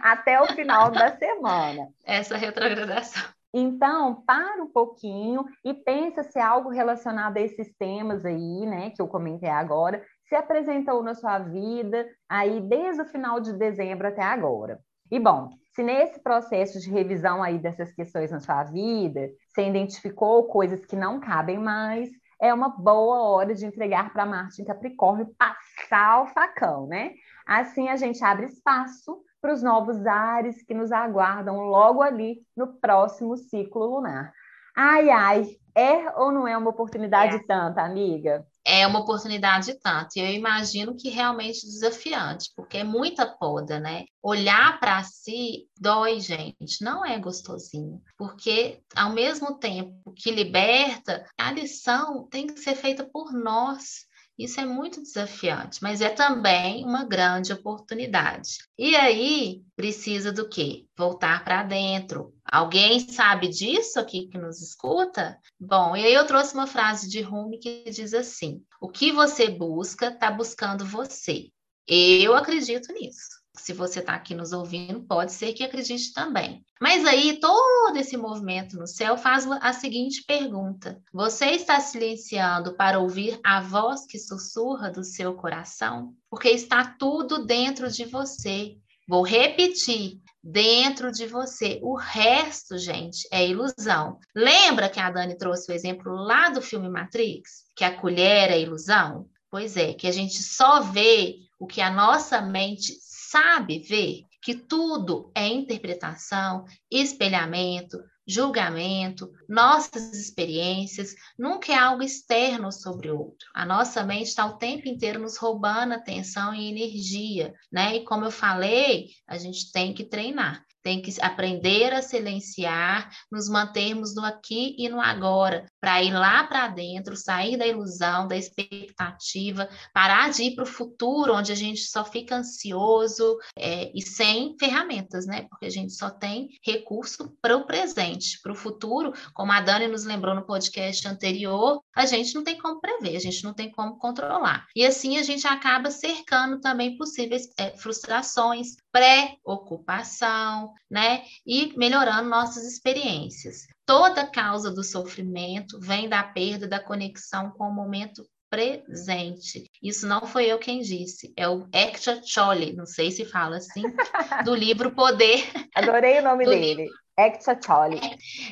até 0.00 0.40
o 0.40 0.46
final 0.54 0.92
da 0.92 1.16
semana. 1.16 1.88
Essa 2.04 2.36
retrogradação. 2.36 3.22
Então, 3.52 4.22
para 4.24 4.62
um 4.62 4.68
pouquinho 4.68 5.44
e 5.64 5.74
pensa 5.74 6.22
se 6.22 6.38
algo 6.38 6.68
relacionado 6.68 7.36
a 7.38 7.40
esses 7.40 7.74
temas 7.76 8.24
aí, 8.24 8.64
né, 8.64 8.90
que 8.90 9.02
eu 9.02 9.08
comentei 9.08 9.50
agora, 9.50 10.04
se 10.28 10.36
apresentou 10.36 11.02
na 11.02 11.14
sua 11.14 11.40
vida 11.40 12.06
aí 12.28 12.60
desde 12.60 13.02
o 13.02 13.06
final 13.06 13.40
de 13.40 13.52
dezembro 13.54 14.06
até 14.06 14.22
agora. 14.22 14.78
E 15.10 15.18
bom, 15.18 15.50
se 15.80 15.82
nesse 15.82 16.20
processo 16.20 16.78
de 16.78 16.90
revisão 16.90 17.42
aí 17.42 17.58
dessas 17.58 17.90
questões 17.94 18.30
na 18.30 18.38
sua 18.38 18.64
vida, 18.64 19.30
você 19.48 19.66
identificou 19.66 20.44
coisas 20.44 20.84
que 20.84 20.94
não 20.94 21.18
cabem 21.18 21.58
mais, 21.58 22.10
é 22.38 22.52
uma 22.52 22.68
boa 22.68 23.22
hora 23.22 23.54
de 23.54 23.64
entregar 23.64 24.12
para 24.12 24.26
Marte 24.26 24.60
em 24.60 24.64
Capricórnio 24.66 25.34
passar 25.38 26.22
o 26.22 26.26
facão, 26.26 26.86
né? 26.86 27.12
Assim 27.46 27.88
a 27.88 27.96
gente 27.96 28.22
abre 28.22 28.44
espaço 28.44 29.22
para 29.40 29.54
os 29.54 29.62
novos 29.62 30.06
ares 30.06 30.62
que 30.62 30.74
nos 30.74 30.92
aguardam 30.92 31.60
logo 31.60 32.02
ali 32.02 32.42
no 32.54 32.74
próximo 32.78 33.34
ciclo 33.38 33.86
lunar. 33.86 34.34
Ai, 34.76 35.08
ai, 35.08 35.46
é 35.74 36.10
ou 36.18 36.30
não 36.30 36.46
é 36.46 36.58
uma 36.58 36.70
oportunidade 36.70 37.36
é. 37.36 37.46
tanta, 37.46 37.80
amiga? 37.80 38.46
É 38.64 38.86
uma 38.86 39.00
oportunidade 39.00 39.74
tanto. 39.80 40.16
E 40.16 40.20
eu 40.20 40.26
imagino 40.26 40.96
que 40.96 41.08
realmente 41.08 41.66
desafiante, 41.66 42.50
porque 42.54 42.78
é 42.78 42.84
muita 42.84 43.26
poda, 43.26 43.80
né? 43.80 44.04
Olhar 44.22 44.78
para 44.78 45.02
si 45.02 45.66
dói, 45.78 46.20
gente, 46.20 46.82
não 46.82 47.04
é 47.04 47.18
gostosinho, 47.18 48.02
porque 48.18 48.80
ao 48.94 49.12
mesmo 49.12 49.58
tempo 49.58 50.12
que 50.14 50.30
liberta, 50.30 51.24
a 51.38 51.50
lição 51.52 52.28
tem 52.28 52.46
que 52.46 52.60
ser 52.60 52.74
feita 52.74 53.04
por 53.04 53.32
nós. 53.32 54.09
Isso 54.40 54.58
é 54.58 54.64
muito 54.64 55.02
desafiante, 55.02 55.82
mas 55.82 56.00
é 56.00 56.08
também 56.08 56.82
uma 56.82 57.04
grande 57.04 57.52
oportunidade. 57.52 58.56
E 58.78 58.96
aí 58.96 59.62
precisa 59.76 60.32
do 60.32 60.48
quê? 60.48 60.86
Voltar 60.96 61.44
para 61.44 61.62
dentro. 61.62 62.34
Alguém 62.42 63.00
sabe 63.00 63.48
disso 63.48 64.00
aqui 64.00 64.28
que 64.28 64.38
nos 64.38 64.62
escuta? 64.62 65.38
Bom, 65.60 65.94
e 65.94 66.06
aí 66.06 66.14
eu 66.14 66.26
trouxe 66.26 66.54
uma 66.54 66.66
frase 66.66 67.06
de 67.06 67.20
Rumi 67.20 67.58
que 67.58 67.84
diz 67.90 68.14
assim: 68.14 68.64
O 68.80 68.88
que 68.88 69.12
você 69.12 69.50
busca 69.50 70.06
está 70.06 70.30
buscando 70.30 70.86
você. 70.86 71.50
Eu 71.86 72.34
acredito 72.34 72.94
nisso 72.94 73.39
se 73.54 73.72
você 73.72 74.00
está 74.00 74.14
aqui 74.14 74.34
nos 74.34 74.52
ouvindo, 74.52 75.02
pode 75.02 75.32
ser 75.32 75.52
que 75.52 75.64
acredite 75.64 76.12
também. 76.12 76.64
Mas 76.80 77.04
aí, 77.04 77.38
todo 77.40 77.96
esse 77.96 78.16
movimento 78.16 78.76
no 78.76 78.86
céu 78.86 79.16
faz 79.16 79.46
a 79.50 79.72
seguinte 79.72 80.24
pergunta: 80.24 81.00
Você 81.12 81.46
está 81.50 81.80
silenciando 81.80 82.74
para 82.74 82.98
ouvir 82.98 83.38
a 83.44 83.60
voz 83.60 84.06
que 84.06 84.18
sussurra 84.18 84.90
do 84.90 85.04
seu 85.04 85.34
coração? 85.34 86.14
Porque 86.30 86.48
está 86.48 86.84
tudo 86.98 87.44
dentro 87.44 87.90
de 87.90 88.04
você. 88.04 88.76
Vou 89.06 89.22
repetir: 89.22 90.20
dentro 90.42 91.12
de 91.12 91.26
você. 91.26 91.78
O 91.82 91.96
resto, 91.96 92.78
gente, 92.78 93.28
é 93.30 93.46
ilusão. 93.46 94.18
Lembra 94.34 94.88
que 94.88 95.00
a 95.00 95.10
Dani 95.10 95.36
trouxe 95.36 95.70
o 95.70 95.74
exemplo 95.74 96.12
lá 96.14 96.48
do 96.50 96.62
filme 96.62 96.88
Matrix? 96.88 97.64
Que 97.76 97.84
a 97.84 97.96
colher 97.96 98.50
é 98.50 98.60
ilusão? 98.60 99.28
Pois 99.50 99.76
é, 99.76 99.92
que 99.94 100.06
a 100.06 100.12
gente 100.12 100.42
só 100.42 100.80
vê 100.80 101.40
o 101.58 101.66
que 101.66 101.80
a 101.80 101.90
nossa 101.90 102.40
mente 102.40 102.94
sabe 103.30 103.78
ver 103.78 104.24
que 104.42 104.54
tudo 104.54 105.30
é 105.34 105.46
interpretação, 105.46 106.64
espelhamento, 106.90 108.02
julgamento, 108.26 109.30
nossas 109.48 110.14
experiências, 110.14 111.14
nunca 111.38 111.72
é 111.72 111.76
algo 111.76 112.02
externo 112.02 112.72
sobre 112.72 113.10
o 113.10 113.18
outro. 113.18 113.48
A 113.54 113.64
nossa 113.64 114.02
mente 114.02 114.28
está 114.28 114.46
o 114.46 114.56
tempo 114.56 114.88
inteiro 114.88 115.20
nos 115.20 115.36
roubando 115.36 115.92
atenção 115.94 116.54
e 116.54 116.68
energia, 116.68 117.54
né? 117.70 117.96
E 117.96 118.04
como 118.04 118.24
eu 118.24 118.30
falei, 118.30 119.10
a 119.26 119.36
gente 119.38 119.70
tem 119.72 119.92
que 119.92 120.04
treinar 120.04 120.64
tem 120.82 121.00
que 121.00 121.14
aprender 121.20 121.92
a 121.92 122.02
silenciar, 122.02 123.10
nos 123.30 123.48
mantermos 123.48 124.14
no 124.14 124.24
aqui 124.24 124.74
e 124.78 124.88
no 124.88 125.00
agora, 125.00 125.66
para 125.80 126.02
ir 126.02 126.12
lá 126.12 126.44
para 126.44 126.68
dentro, 126.68 127.16
sair 127.16 127.56
da 127.56 127.66
ilusão, 127.66 128.26
da 128.26 128.36
expectativa, 128.36 129.68
parar 129.92 130.30
de 130.30 130.44
ir 130.44 130.54
para 130.54 130.64
o 130.64 130.66
futuro, 130.66 131.34
onde 131.34 131.52
a 131.52 131.56
gente 131.56 131.80
só 131.82 132.04
fica 132.04 132.36
ansioso 132.36 133.38
é, 133.56 133.90
e 133.94 134.02
sem 134.02 134.56
ferramentas, 134.58 135.26
né? 135.26 135.46
Porque 135.48 135.66
a 135.66 135.70
gente 135.70 135.92
só 135.92 136.10
tem 136.10 136.48
recurso 136.62 137.36
para 137.40 137.56
o 137.56 137.66
presente. 137.66 138.40
Para 138.42 138.52
o 138.52 138.56
futuro, 138.56 139.12
como 139.34 139.52
a 139.52 139.60
Dani 139.60 139.86
nos 139.86 140.04
lembrou 140.04 140.34
no 140.34 140.46
podcast 140.46 141.06
anterior, 141.06 141.80
a 141.94 142.06
gente 142.06 142.34
não 142.34 142.44
tem 142.44 142.58
como 142.58 142.80
prever, 142.80 143.16
a 143.16 143.20
gente 143.20 143.44
não 143.44 143.52
tem 143.52 143.70
como 143.70 143.98
controlar. 143.98 144.66
E 144.74 144.84
assim 144.84 145.18
a 145.18 145.22
gente 145.22 145.46
acaba 145.46 145.90
cercando 145.90 146.60
também 146.60 146.96
possíveis 146.96 147.48
é, 147.58 147.70
frustrações, 147.76 148.76
pré-ocupação, 148.92 150.72
né? 150.90 151.22
E 151.46 151.76
melhorando 151.76 152.28
nossas 152.28 152.64
experiências. 152.64 153.66
Toda 153.86 154.26
causa 154.26 154.70
do 154.70 154.84
sofrimento 154.84 155.78
vem 155.80 156.08
da 156.08 156.22
perda 156.22 156.68
da 156.68 156.80
conexão 156.80 157.50
com 157.50 157.64
o 157.64 157.74
momento 157.74 158.24
presente. 158.50 159.70
Isso 159.80 160.06
não 160.06 160.26
foi 160.26 160.46
eu 160.46 160.58
quem 160.58 160.80
disse, 160.80 161.32
é 161.36 161.48
o 161.48 161.68
Hector 161.72 162.20
Cholle, 162.24 162.72
não 162.72 162.84
sei 162.84 163.10
se 163.12 163.24
fala 163.24 163.58
assim, 163.58 163.82
do 164.44 164.54
livro 164.54 164.90
Poder. 164.90 165.44
Adorei 165.74 166.18
o 166.18 166.22
nome 166.22 166.44
dele. 166.44 166.88
Hector 167.16 167.58
Cholle. 167.64 168.00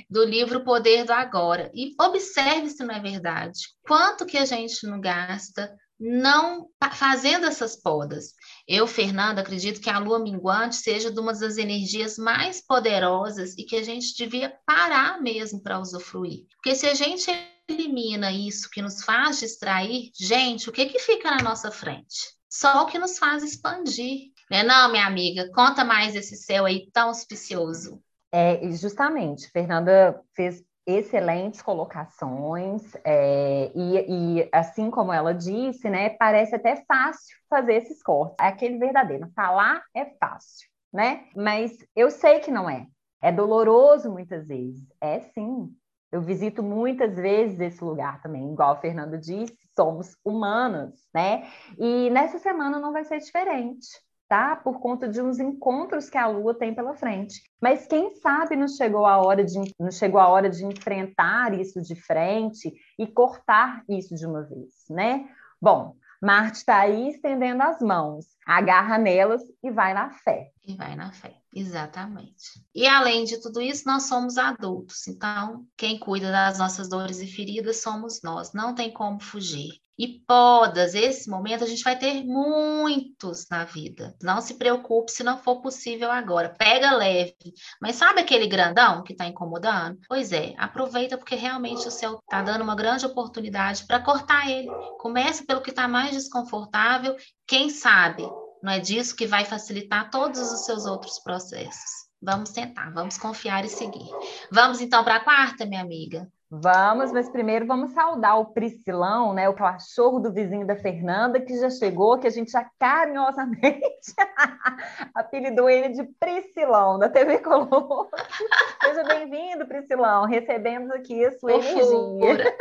Do 0.09 0.25
livro 0.25 0.62
Poder 0.62 1.04
do 1.04 1.12
Agora. 1.12 1.71
E 1.75 1.95
observe 2.00 2.68
se 2.71 2.85
não 2.85 2.95
é 2.95 3.00
verdade. 3.00 3.61
Quanto 3.83 4.26
que 4.26 4.38
a 4.38 4.45
gente 4.45 4.87
não 4.87 5.00
gasta 5.00 5.75
não 5.98 6.68
fazendo 6.92 7.46
essas 7.46 7.76
podas. 7.76 8.34
Eu, 8.66 8.86
Fernanda, 8.86 9.40
acredito 9.40 9.80
que 9.80 9.90
a 9.90 9.98
lua 9.98 10.18
minguante 10.18 10.76
seja 10.76 11.10
de 11.10 11.18
uma 11.18 11.32
das 11.32 11.56
energias 11.56 12.16
mais 12.16 12.60
poderosas 12.60 13.56
e 13.58 13.64
que 13.64 13.76
a 13.76 13.82
gente 13.82 14.16
devia 14.16 14.56
parar 14.66 15.20
mesmo 15.20 15.60
para 15.60 15.80
usufruir. 15.80 16.46
Porque 16.56 16.74
se 16.74 16.87
a 16.87 16.94
gente 16.94 17.30
elimina 17.68 18.32
isso 18.32 18.70
que 18.70 18.80
nos 18.80 19.02
faz 19.02 19.40
distrair, 19.40 20.11
gente, 20.18 20.68
o 20.68 20.72
que 20.72 20.87
que 20.87 20.98
fica 20.98 21.30
na 21.30 21.42
nossa 21.42 21.70
frente? 21.70 22.37
Só 22.48 22.82
o 22.82 22.87
que 22.87 22.98
nos 22.98 23.18
faz 23.18 23.42
expandir. 23.42 24.32
Né? 24.50 24.62
Não, 24.62 24.90
minha 24.90 25.06
amiga, 25.06 25.50
conta 25.52 25.84
mais 25.84 26.14
esse 26.14 26.37
céu 26.37 26.64
aí 26.64 26.90
tão 26.92 27.08
auspicioso. 27.08 28.02
É, 28.32 28.70
justamente, 28.72 29.50
Fernanda 29.50 30.20
fez 30.34 30.62
excelentes 30.88 31.61
colocações, 31.61 32.83
é, 33.05 33.70
e, 33.74 34.40
e, 34.40 34.48
assim 34.51 34.90
como 34.90 35.12
ela 35.12 35.35
disse, 35.35 35.90
né, 35.90 36.09
parece 36.09 36.55
até 36.55 36.77
fácil 36.87 37.37
fazer 37.51 37.74
esses 37.74 38.03
cortes. 38.03 38.37
É 38.40 38.48
aquele 38.48 38.79
verdadeiro, 38.79 39.31
falar 39.37 39.83
é 39.94 40.07
fácil, 40.18 40.66
né? 40.90 41.27
Mas 41.37 41.77
eu 41.94 42.11
sei 42.11 42.40
que 42.40 42.51
não 42.51 42.70
é. 42.70 42.87
É 43.20 43.31
doloroso 43.31 44.11
muitas 44.11 44.48
vezes. 44.48 44.87
É 44.98 45.20
sim. 45.20 45.68
Eu 46.11 46.22
visito 46.22 46.62
muitas 46.62 47.16
vezes 47.16 47.61
esse 47.61 47.85
lugar 47.85 48.22
também, 48.22 48.51
igual 48.51 48.74
o 48.74 48.81
Fernando 48.81 49.18
disse, 49.18 49.55
somos 49.77 50.16
humanos, 50.24 50.94
né? 51.12 51.46
E 51.79 52.09
nessa 52.09 52.38
semana 52.38 52.79
não 52.79 52.92
vai 52.92 53.05
ser 53.05 53.18
diferente 53.18 53.88
tá? 54.28 54.56
Por 54.56 54.78
conta 54.78 55.08
de 55.08 55.20
uns 55.20 55.38
encontros 55.38 56.10
que 56.10 56.18
a 56.18 56.26
Lua 56.26 56.54
tem 56.54 56.74
pela 56.74 56.94
frente. 56.94 57.42
Mas 57.60 57.86
quem 57.86 58.14
sabe 58.16 58.54
não 58.54 58.68
chegou 58.68 59.06
a 59.06 59.16
hora 59.16 59.44
de 59.44 59.58
não 59.78 59.90
chegou 59.90 60.20
a 60.20 60.28
hora 60.28 60.50
de 60.50 60.64
enfrentar 60.64 61.58
isso 61.58 61.80
de 61.80 61.96
frente 61.96 62.72
e 62.98 63.06
cortar 63.06 63.82
isso 63.88 64.14
de 64.14 64.26
uma 64.26 64.42
vez, 64.42 64.72
né? 64.90 65.28
Bom, 65.60 65.96
Marte 66.20 66.58
está 66.58 66.80
aí 66.80 67.10
estendendo 67.10 67.62
as 67.62 67.80
mãos, 67.80 68.26
agarra 68.44 68.98
nelas 68.98 69.42
e 69.62 69.70
vai 69.70 69.94
na 69.94 70.10
fé. 70.10 70.50
E 70.66 70.74
vai 70.74 70.94
na 70.94 71.12
fé, 71.12 71.34
exatamente. 71.54 72.64
E 72.74 72.86
além 72.86 73.24
de 73.24 73.40
tudo 73.40 73.60
isso, 73.60 73.84
nós 73.86 74.04
somos 74.04 74.36
adultos, 74.36 75.06
então 75.06 75.64
quem 75.76 75.98
cuida 75.98 76.30
das 76.30 76.58
nossas 76.58 76.88
dores 76.88 77.20
e 77.20 77.26
feridas 77.26 77.80
somos 77.80 78.20
nós, 78.22 78.52
não 78.52 78.74
tem 78.74 78.92
como 78.92 79.20
fugir 79.20 79.80
e 79.98 80.20
podas. 80.26 80.94
Esse 80.94 81.28
momento 81.28 81.64
a 81.64 81.66
gente 81.66 81.82
vai 81.82 81.98
ter 81.98 82.24
muitos 82.24 83.46
na 83.50 83.64
vida. 83.64 84.14
Não 84.22 84.40
se 84.40 84.54
preocupe 84.54 85.11
se 85.11 85.24
não 85.24 85.37
for 85.37 85.61
possível 85.61 86.11
agora. 86.11 86.54
Pega 86.56 86.92
leve. 86.92 87.34
Mas 87.80 87.96
sabe 87.96 88.20
aquele 88.20 88.46
grandão 88.46 89.02
que 89.02 89.12
está 89.12 89.26
incomodando? 89.26 89.98
Pois 90.08 90.32
é, 90.32 90.54
aproveita 90.56 91.18
porque 91.18 91.34
realmente 91.34 91.88
o 91.88 91.90
céu 91.90 92.20
está 92.22 92.40
dando 92.42 92.62
uma 92.62 92.76
grande 92.76 93.04
oportunidade 93.04 93.87
para 93.87 94.00
cortar 94.00 94.48
ele. 94.48 94.68
Começa 94.98 95.44
pelo 95.44 95.61
que 95.61 95.70
está 95.70 95.88
mais 95.88 96.12
desconfortável. 96.12 97.16
Quem 97.46 97.68
sabe 97.68 98.22
não 98.62 98.72
é 98.72 98.78
disso 98.78 99.16
que 99.16 99.26
vai 99.26 99.44
facilitar 99.44 100.11
todos 100.11 100.40
os 100.52 100.64
seus 100.64 100.87
outros 100.87 101.18
processos. 101.18 102.08
Vamos 102.20 102.50
tentar, 102.50 102.90
vamos 102.90 103.16
confiar 103.16 103.64
e 103.64 103.68
seguir. 103.68 104.11
Vamos 104.50 104.80
então 104.80 105.04
para 105.04 105.16
a 105.16 105.24
quarta, 105.24 105.64
minha 105.64 105.80
amiga. 105.80 106.28
Vamos, 106.50 107.12
mas 107.12 107.28
primeiro 107.28 107.66
vamos 107.66 107.90
saudar 107.90 108.38
o 108.40 108.46
Priscilão, 108.46 109.34
né? 109.34 109.50
O 109.50 109.54
cachorro 109.54 110.18
do 110.18 110.32
vizinho 110.32 110.66
da 110.66 110.76
Fernanda, 110.76 111.38
que 111.38 111.58
já 111.58 111.68
chegou, 111.68 112.18
que 112.18 112.26
a 112.26 112.30
gente 112.30 112.50
já 112.50 112.66
carinhosamente 112.78 114.14
apelidou 115.14 115.68
ele 115.68 115.90
de 115.90 116.04
Priscilão, 116.18 116.98
da 116.98 117.11
TV 117.11 117.38
Colombo. 117.40 118.08
Seja 118.82 119.04
bem-vindo, 119.04 119.66
Priscilão. 119.66 120.24
Recebemos 120.24 120.90
aqui 120.90 121.22
a 121.22 121.38
sua 121.38 121.52
energia. 121.52 122.56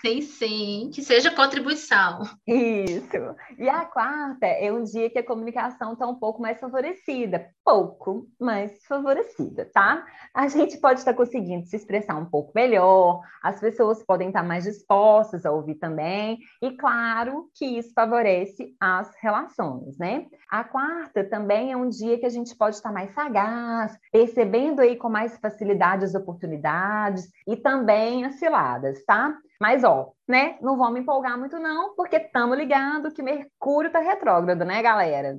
Sim, 0.00 0.20
sim, 0.20 0.90
que 0.92 1.02
seja 1.02 1.30
contribuição. 1.30 2.22
Isso. 2.46 3.36
E 3.58 3.68
a 3.68 3.84
quarta 3.84 4.46
é 4.46 4.70
um 4.72 4.82
dia 4.82 5.08
que 5.08 5.18
a 5.18 5.24
comunicação 5.24 5.92
está 5.92 6.06
um 6.06 6.14
pouco 6.14 6.42
mais 6.42 6.58
favorecida. 6.58 7.48
Pouco, 7.64 8.26
mais 8.38 8.84
favorecida, 8.84 9.70
tá? 9.72 10.04
A 10.34 10.48
gente 10.48 10.78
pode 10.78 11.00
estar 11.00 11.14
conseguindo 11.14 11.66
se 11.66 11.76
expressar 11.76 12.16
um 12.16 12.24
pouco 12.24 12.52
melhor 12.54 12.81
melhor, 12.82 13.20
as 13.42 13.58
pessoas 13.60 14.02
podem 14.04 14.28
estar 14.28 14.42
mais 14.42 14.64
dispostas 14.64 15.46
a 15.46 15.52
ouvir 15.52 15.76
também, 15.76 16.38
e 16.60 16.72
claro 16.76 17.48
que 17.54 17.64
isso 17.64 17.92
favorece 17.94 18.74
as 18.80 19.12
relações, 19.20 19.96
né? 19.98 20.26
A 20.50 20.64
quarta 20.64 21.24
também 21.24 21.72
é 21.72 21.76
um 21.76 21.88
dia 21.88 22.18
que 22.18 22.26
a 22.26 22.30
gente 22.30 22.54
pode 22.56 22.76
estar 22.76 22.92
mais 22.92 23.12
sagaz, 23.14 23.96
percebendo 24.12 24.80
aí 24.80 24.96
com 24.96 25.08
mais 25.08 25.36
facilidade 25.38 26.04
as 26.04 26.14
oportunidades 26.14 27.30
e 27.46 27.56
também 27.56 28.24
as 28.24 28.34
ciladas, 28.34 29.04
tá? 29.04 29.34
Mas, 29.60 29.84
ó, 29.84 30.12
né, 30.26 30.56
não 30.60 30.76
vamos 30.76 31.00
empolgar 31.00 31.38
muito 31.38 31.58
não, 31.58 31.94
porque 31.94 32.16
estamos 32.16 32.58
ligados 32.58 33.12
que 33.12 33.22
Mercúrio 33.22 33.88
está 33.88 34.00
retrógrado, 34.00 34.64
né, 34.64 34.82
galera? 34.82 35.38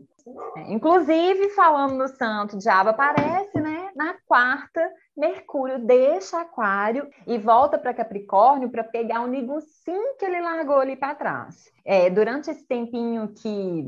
É, 0.57 0.71
inclusive, 0.71 1.49
falando 1.49 1.95
no 1.95 2.07
santo, 2.07 2.57
diabo 2.57 2.91
aparece? 2.91 3.52
Na 3.95 4.15
quarta, 4.25 4.81
Mercúrio 5.15 5.79
deixa 5.79 6.41
Aquário 6.41 7.07
e 7.27 7.37
volta 7.37 7.77
para 7.77 7.93
Capricórnio 7.93 8.69
para 8.69 8.83
pegar 8.83 9.21
o 9.21 9.27
negocinho 9.27 10.15
que 10.17 10.25
ele 10.25 10.41
largou 10.41 10.79
ali 10.79 10.95
para 10.95 11.15
trás. 11.15 11.71
É, 11.85 12.09
durante 12.09 12.49
esse 12.49 12.67
tempinho 12.67 13.27
que 13.29 13.85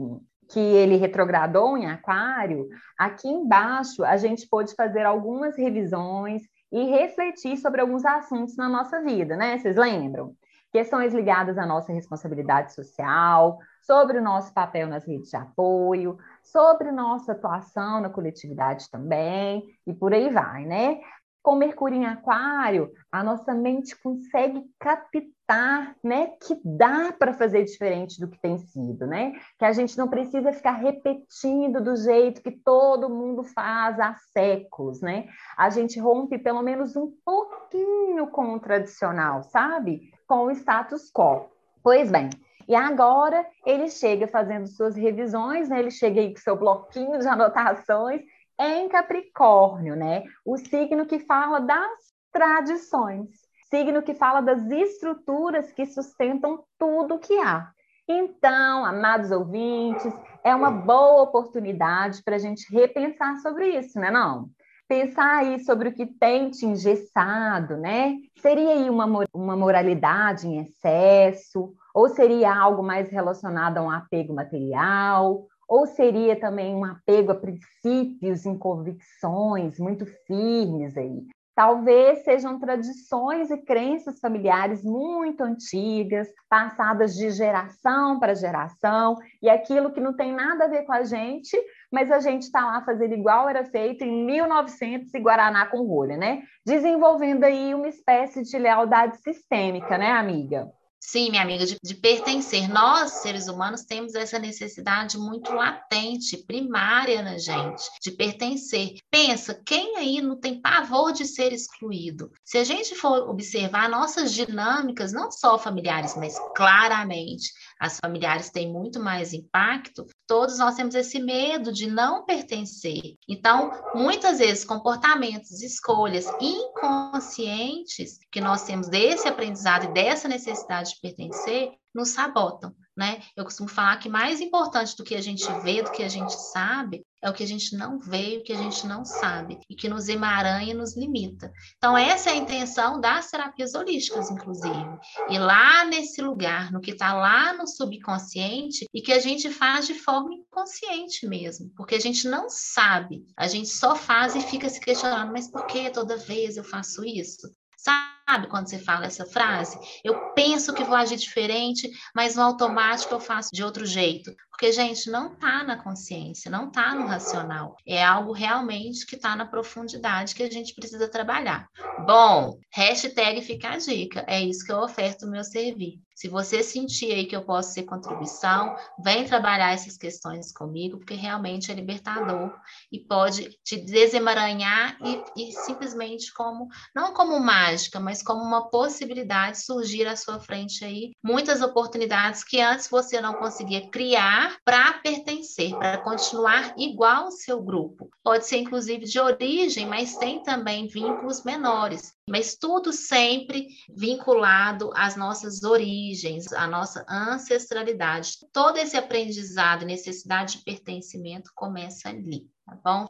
que 0.47 0.59
ele 0.59 0.95
retrogradou 0.95 1.77
em 1.77 1.87
Aquário, 1.87 2.69
aqui 2.97 3.27
embaixo 3.27 4.03
a 4.03 4.15
gente 4.17 4.47
pôde 4.47 4.75
fazer 4.75 5.03
algumas 5.03 5.57
revisões 5.57 6.43
e 6.71 6.83
refletir 6.85 7.57
sobre 7.57 7.81
alguns 7.81 8.05
assuntos 8.05 8.55
na 8.55 8.67
nossa 8.67 9.01
vida, 9.01 9.35
né? 9.35 9.57
Vocês 9.57 9.75
lembram? 9.75 10.35
Questões 10.71 11.13
ligadas 11.13 11.57
à 11.57 11.65
nossa 11.65 11.93
responsabilidade 11.93 12.73
social, 12.73 13.57
sobre 13.81 14.17
o 14.17 14.21
nosso 14.21 14.53
papel 14.53 14.87
nas 14.87 15.05
redes 15.05 15.29
de 15.29 15.37
apoio, 15.37 16.17
sobre 16.51 16.91
nossa 16.91 17.31
atuação 17.31 18.01
na 18.01 18.09
coletividade 18.09 18.89
também, 18.89 19.65
e 19.85 19.93
por 19.93 20.13
aí 20.13 20.29
vai, 20.29 20.65
né? 20.65 20.99
Com 21.41 21.55
Mercúrio 21.55 21.97
em 21.97 22.05
Aquário, 22.05 22.91
a 23.11 23.23
nossa 23.23 23.53
mente 23.53 23.95
consegue 24.01 24.63
captar, 24.79 25.95
né, 26.03 26.31
que 26.41 26.59
dá 26.65 27.11
para 27.11 27.33
fazer 27.33 27.63
diferente 27.65 28.19
do 28.19 28.27
que 28.27 28.41
tem 28.41 28.57
sido, 28.57 29.05
né? 29.05 29.33
Que 29.59 29.65
a 29.65 29.71
gente 29.71 29.95
não 29.95 30.07
precisa 30.07 30.51
ficar 30.51 30.71
repetindo 30.71 31.83
do 31.83 31.95
jeito 31.95 32.41
que 32.41 32.49
todo 32.49 33.09
mundo 33.09 33.43
faz 33.43 33.99
há 33.99 34.15
séculos, 34.33 35.01
né? 35.01 35.27
A 35.55 35.69
gente 35.69 35.99
rompe 35.99 36.39
pelo 36.39 36.63
menos 36.63 36.95
um 36.95 37.11
pouquinho 37.23 38.25
com 38.27 38.55
o 38.55 38.59
tradicional, 38.59 39.43
sabe? 39.43 40.11
Com 40.27 40.45
o 40.45 40.51
status 40.51 41.11
quo. 41.11 41.45
Pois 41.83 42.09
bem, 42.09 42.31
e 42.67 42.75
agora 42.75 43.45
ele 43.65 43.89
chega 43.89 44.27
fazendo 44.27 44.67
suas 44.67 44.95
revisões, 44.95 45.69
né? 45.69 45.79
Ele 45.79 45.91
chega 45.91 46.19
aí 46.19 46.33
com 46.33 46.39
seu 46.39 46.55
bloquinho 46.57 47.19
de 47.19 47.27
anotações 47.27 48.21
em 48.59 48.87
Capricórnio, 48.89 49.95
né? 49.95 50.23
O 50.45 50.57
signo 50.57 51.05
que 51.05 51.19
fala 51.19 51.59
das 51.59 52.15
tradições, 52.31 53.29
signo 53.69 54.01
que 54.01 54.13
fala 54.13 54.41
das 54.41 54.65
estruturas 54.69 55.71
que 55.71 55.85
sustentam 55.85 56.63
tudo 56.77 57.19
que 57.19 57.37
há. 57.39 57.71
Então, 58.07 58.85
amados 58.85 59.31
ouvintes, 59.31 60.13
é 60.43 60.53
uma 60.53 60.69
boa 60.69 61.23
oportunidade 61.23 62.21
para 62.23 62.35
a 62.35 62.39
gente 62.39 62.71
repensar 62.71 63.37
sobre 63.37 63.69
isso, 63.69 63.99
né? 63.99 64.11
Não? 64.11 64.49
Pensar 64.87 65.37
aí 65.37 65.59
sobre 65.63 65.89
o 65.89 65.93
que 65.93 66.05
tem 66.05 66.51
te 66.51 66.65
engessado, 66.65 67.77
né? 67.77 68.17
Seria 68.37 68.73
aí 68.73 68.89
uma, 68.89 69.25
uma 69.33 69.55
moralidade 69.55 70.47
em 70.47 70.59
excesso, 70.59 71.73
ou 71.95 72.09
seria 72.09 72.53
algo 72.53 72.83
mais 72.83 73.09
relacionado 73.09 73.77
a 73.77 73.81
um 73.81 73.89
apego 73.89 74.33
material, 74.33 75.47
ou 75.65 75.87
seria 75.87 76.37
também 76.37 76.75
um 76.75 76.83
apego 76.83 77.31
a 77.31 77.35
princípios 77.35 78.45
e 78.45 78.57
convicções 78.57 79.79
muito 79.79 80.05
firmes 80.27 80.97
aí? 80.97 81.25
Talvez 81.55 82.25
sejam 82.25 82.59
tradições 82.59 83.49
e 83.49 83.55
crenças 83.55 84.19
familiares 84.19 84.83
muito 84.83 85.41
antigas, 85.41 86.27
passadas 86.49 87.15
de 87.15 87.29
geração 87.29 88.19
para 88.19 88.35
geração, 88.35 89.15
e 89.41 89.49
aquilo 89.49 89.93
que 89.93 90.01
não 90.01 90.13
tem 90.13 90.33
nada 90.33 90.65
a 90.65 90.67
ver 90.67 90.83
com 90.83 90.91
a 90.91 91.03
gente, 91.03 91.57
mas 91.89 92.11
a 92.11 92.19
gente 92.19 92.41
está 92.41 92.59
lá 92.59 92.83
fazendo 92.83 93.13
igual 93.13 93.47
era 93.47 93.63
feito 93.63 94.03
em 94.03 94.25
1900 94.25 95.13
e 95.13 95.19
Guaraná 95.19 95.65
com 95.67 95.87
rolha, 95.87 96.17
né? 96.17 96.43
Desenvolvendo 96.65 97.45
aí 97.45 97.73
uma 97.73 97.87
espécie 97.87 98.43
de 98.43 98.59
lealdade 98.59 99.15
sistêmica, 99.19 99.97
né, 99.97 100.11
amiga? 100.11 100.69
Sim, 100.99 101.29
minha 101.29 101.43
amiga, 101.43 101.65
de, 101.65 101.77
de, 101.83 101.93
pertencer. 101.95 102.67
Nós, 102.67 103.21
seres 103.21 103.47
humanos, 103.47 103.83
temos 103.83 104.15
essa 104.15 104.39
necessidade 104.39 105.17
muito 105.17 105.53
latente, 105.53 106.37
primária 106.45 107.21
na 107.21 107.37
gente, 107.37 107.83
de 108.01 108.11
pertencer. 108.11 108.95
Pensa, 109.11 109.61
quem 109.65 109.97
aí 109.97 110.21
não 110.21 110.39
tem 110.39 110.59
pavor 110.59 111.13
de 111.13 111.25
ser 111.25 111.53
excluído? 111.53 112.31
Se 112.43 112.57
a 112.57 112.63
gente 112.63 112.95
for 112.95 113.29
observar 113.29 113.87
nossas 113.87 114.33
dinâmicas, 114.33 115.13
não 115.13 115.31
só 115.31 115.59
familiares, 115.59 116.15
mas 116.15 116.37
claramente 116.55 117.51
as 117.79 117.99
familiares 117.99 118.49
têm 118.49 118.71
muito 118.71 118.99
mais 118.99 119.33
impacto, 119.33 120.05
todos 120.27 120.57
nós 120.57 120.75
temos 120.75 120.95
esse 120.95 121.19
medo 121.19 121.71
de 121.71 121.87
não 121.89 122.25
pertencer. 122.25 123.15
Então, 123.27 123.71
muitas 123.93 124.39
vezes, 124.39 124.65
comportamentos, 124.65 125.61
escolhas 125.61 126.25
inconscientes 126.39 128.17
que 128.31 128.41
nós 128.41 128.63
temos 128.63 128.87
desse 128.87 129.27
aprendizado 129.27 129.85
e 129.85 129.93
dessa 129.93 130.27
necessidade 130.27 130.91
de 130.91 131.01
pertencer 131.01 131.71
nos 131.93 132.09
sabotam, 132.09 132.75
né? 132.95 133.21
Eu 133.37 133.45
costumo 133.45 133.69
falar 133.69 133.97
que 133.97 134.09
mais 134.09 134.41
importante 134.41 134.95
do 134.97 135.03
que 135.03 135.15
a 135.15 135.21
gente 135.21 135.45
vê, 135.61 135.81
do 135.81 135.91
que 135.91 136.03
a 136.03 136.09
gente 136.09 136.33
sabe, 136.33 137.05
é 137.25 137.29
o 137.29 137.33
que 137.33 137.43
a 137.43 137.47
gente 137.47 137.75
não 137.75 137.97
vê, 137.97 138.37
o 138.37 138.43
que 138.43 138.53
a 138.53 138.57
gente 138.57 138.85
não 138.85 139.03
sabe, 139.03 139.59
e 139.67 139.75
que 139.75 139.89
nos 139.89 140.07
emaranha 140.07 140.71
e 140.71 140.75
nos 140.75 140.95
limita. 140.95 141.51
Então, 141.75 141.97
essa 141.97 142.29
é 142.29 142.33
a 142.33 142.35
intenção 142.35 143.01
das 143.01 143.31
terapias 143.31 143.73
holísticas, 143.73 144.29
inclusive. 144.29 144.85
E 145.27 145.39
lá 145.39 145.83
nesse 145.85 146.21
lugar, 146.21 146.71
no 146.71 146.79
que 146.79 146.91
está 146.91 147.13
lá 147.13 147.51
no 147.53 147.67
subconsciente, 147.67 148.85
e 148.93 149.01
que 149.01 149.11
a 149.11 149.19
gente 149.19 149.49
faz 149.49 149.87
de 149.87 149.95
forma 149.95 150.35
inconsciente 150.35 151.27
mesmo, 151.27 151.71
porque 151.75 151.95
a 151.95 151.99
gente 151.99 152.27
não 152.27 152.47
sabe, 152.47 153.25
a 153.35 153.47
gente 153.47 153.69
só 153.69 153.95
faz 153.95 154.35
e 154.35 154.41
fica 154.41 154.69
se 154.69 154.79
questionando, 154.79 155.31
mas 155.31 155.49
por 155.49 155.65
que 155.65 155.89
toda 155.89 156.17
vez 156.17 156.57
eu 156.57 156.63
faço 156.63 157.03
isso? 157.03 157.49
Sabe 157.77 158.47
quando 158.47 158.67
você 158.67 158.79
fala 158.79 159.05
essa 159.05 159.25
frase? 159.25 159.77
Eu 160.03 160.33
penso 160.33 160.73
que 160.73 160.83
vou 160.83 160.95
agir 160.95 161.17
diferente, 161.17 161.87
mas 162.15 162.35
no 162.35 162.41
automático 162.41 163.13
eu 163.13 163.19
faço 163.19 163.49
de 163.53 163.63
outro 163.63 163.85
jeito. 163.85 164.35
Porque, 164.55 164.71
gente, 164.71 165.09
não 165.09 165.33
está 165.33 165.65
na 165.65 165.75
consciência, 165.75 166.49
não 166.49 166.69
está 166.69 166.95
no 166.95 167.05
racional. 167.05 167.75
É 167.85 168.01
algo 168.01 168.31
realmente 168.31 169.05
que 169.05 169.17
está 169.17 169.35
na 169.35 169.45
profundidade 169.45 170.33
que 170.33 170.43
a 170.43 170.49
gente 170.49 170.73
precisa 170.73 171.09
trabalhar. 171.09 171.67
Bom, 172.07 172.57
hashtag 172.73 173.41
fica 173.41 173.71
a 173.71 173.77
dica. 173.77 174.23
É 174.25 174.41
isso 174.41 174.65
que 174.65 174.71
eu 174.71 174.77
oferto 174.77 175.25
o 175.25 175.29
meu 175.29 175.43
servir. 175.43 175.99
Se 176.15 176.29
você 176.29 176.63
sentir 176.63 177.11
aí 177.11 177.25
que 177.25 177.35
eu 177.35 177.43
posso 177.43 177.73
ser 177.73 177.83
contribuição, 177.83 178.73
vem 179.03 179.25
trabalhar 179.25 179.73
essas 179.73 179.97
questões 179.97 180.53
comigo, 180.53 180.97
porque 180.97 181.13
realmente 181.13 181.69
é 181.69 181.75
libertador 181.75 182.53
e 182.89 183.01
pode 183.01 183.49
te 183.61 183.75
desemaranhar 183.75 184.97
e, 185.03 185.49
e 185.49 185.51
simplesmente 185.51 186.33
como, 186.33 186.69
não 186.95 187.13
como 187.13 187.37
mágica, 187.37 187.99
mas 187.99 188.23
como 188.23 188.41
uma 188.41 188.69
possibilidade 188.69 189.61
surgir 189.61 190.07
à 190.07 190.15
sua 190.15 190.39
frente 190.39 190.85
aí, 190.85 191.11
muitas 191.21 191.61
oportunidades 191.61 192.45
que 192.45 192.61
antes 192.61 192.87
você 192.87 193.19
não 193.19 193.33
conseguia 193.33 193.89
criar 193.89 194.44
para 194.63 194.93
pertencer, 194.99 195.75
para 195.75 195.97
continuar 195.99 196.73
igual 196.77 197.25
ao 197.25 197.31
seu 197.31 197.61
grupo. 197.61 198.09
Pode 198.23 198.45
ser 198.47 198.57
inclusive 198.57 199.05
de 199.05 199.19
origem, 199.19 199.85
mas 199.85 200.17
tem 200.17 200.41
também 200.43 200.87
vínculos 200.87 201.43
menores 201.43 202.15
mas 202.27 202.55
tudo 202.55 202.91
sempre 202.91 203.67
vinculado 203.89 204.91
às 204.95 205.15
nossas 205.15 205.63
origens, 205.63 206.51
à 206.53 206.65
nossa 206.65 207.05
ancestralidade. 207.07 208.37
Todo 208.51 208.77
esse 208.77 208.97
aprendizado 208.97 209.85
necessidade 209.85 210.57
de 210.57 210.63
pertencimento 210.63 211.51
começa 211.53 212.09
ali, 212.09 212.49
tá 212.65 212.75
bom? 212.83 213.07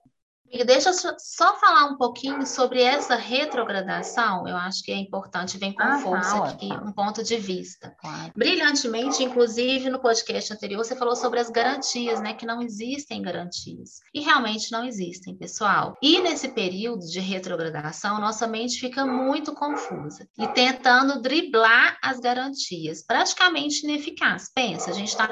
Deixa 0.63 0.89
eu 0.89 0.93
só 1.17 1.55
falar 1.59 1.85
um 1.85 1.97
pouquinho 1.97 2.45
sobre 2.45 2.81
essa 2.81 3.15
retrogradação, 3.15 4.47
eu 4.47 4.55
acho 4.55 4.83
que 4.83 4.91
é 4.91 4.95
importante, 4.95 5.57
vem 5.57 5.73
com 5.73 5.83
ah, 5.83 5.99
força 5.99 6.43
aqui 6.45 6.71
um 6.71 6.91
ponto 6.91 7.23
de 7.23 7.37
vista. 7.37 7.95
Claro. 7.99 8.31
Brilhantemente, 8.35 9.23
inclusive 9.23 9.89
no 9.89 9.99
podcast 9.99 10.53
anterior, 10.53 10.83
você 10.83 10.95
falou 10.95 11.15
sobre 11.15 11.39
as 11.39 11.49
garantias, 11.49 12.21
né? 12.21 12.33
Que 12.33 12.45
não 12.45 12.61
existem 12.61 13.21
garantias. 13.21 13.99
E 14.13 14.21
realmente 14.21 14.71
não 14.71 14.85
existem, 14.85 15.35
pessoal. 15.35 15.97
E 16.01 16.19
nesse 16.21 16.49
período 16.49 17.05
de 17.05 17.19
retrogradação, 17.19 18.19
nossa 18.19 18.47
mente 18.47 18.79
fica 18.79 19.05
muito 19.05 19.53
confusa 19.53 20.27
e 20.37 20.47
tentando 20.47 21.21
driblar 21.21 21.97
as 22.01 22.19
garantias, 22.19 23.03
praticamente 23.03 23.85
ineficaz. 23.85 24.51
Pensa, 24.53 24.91
a 24.91 24.93
gente 24.93 25.09
está 25.09 25.27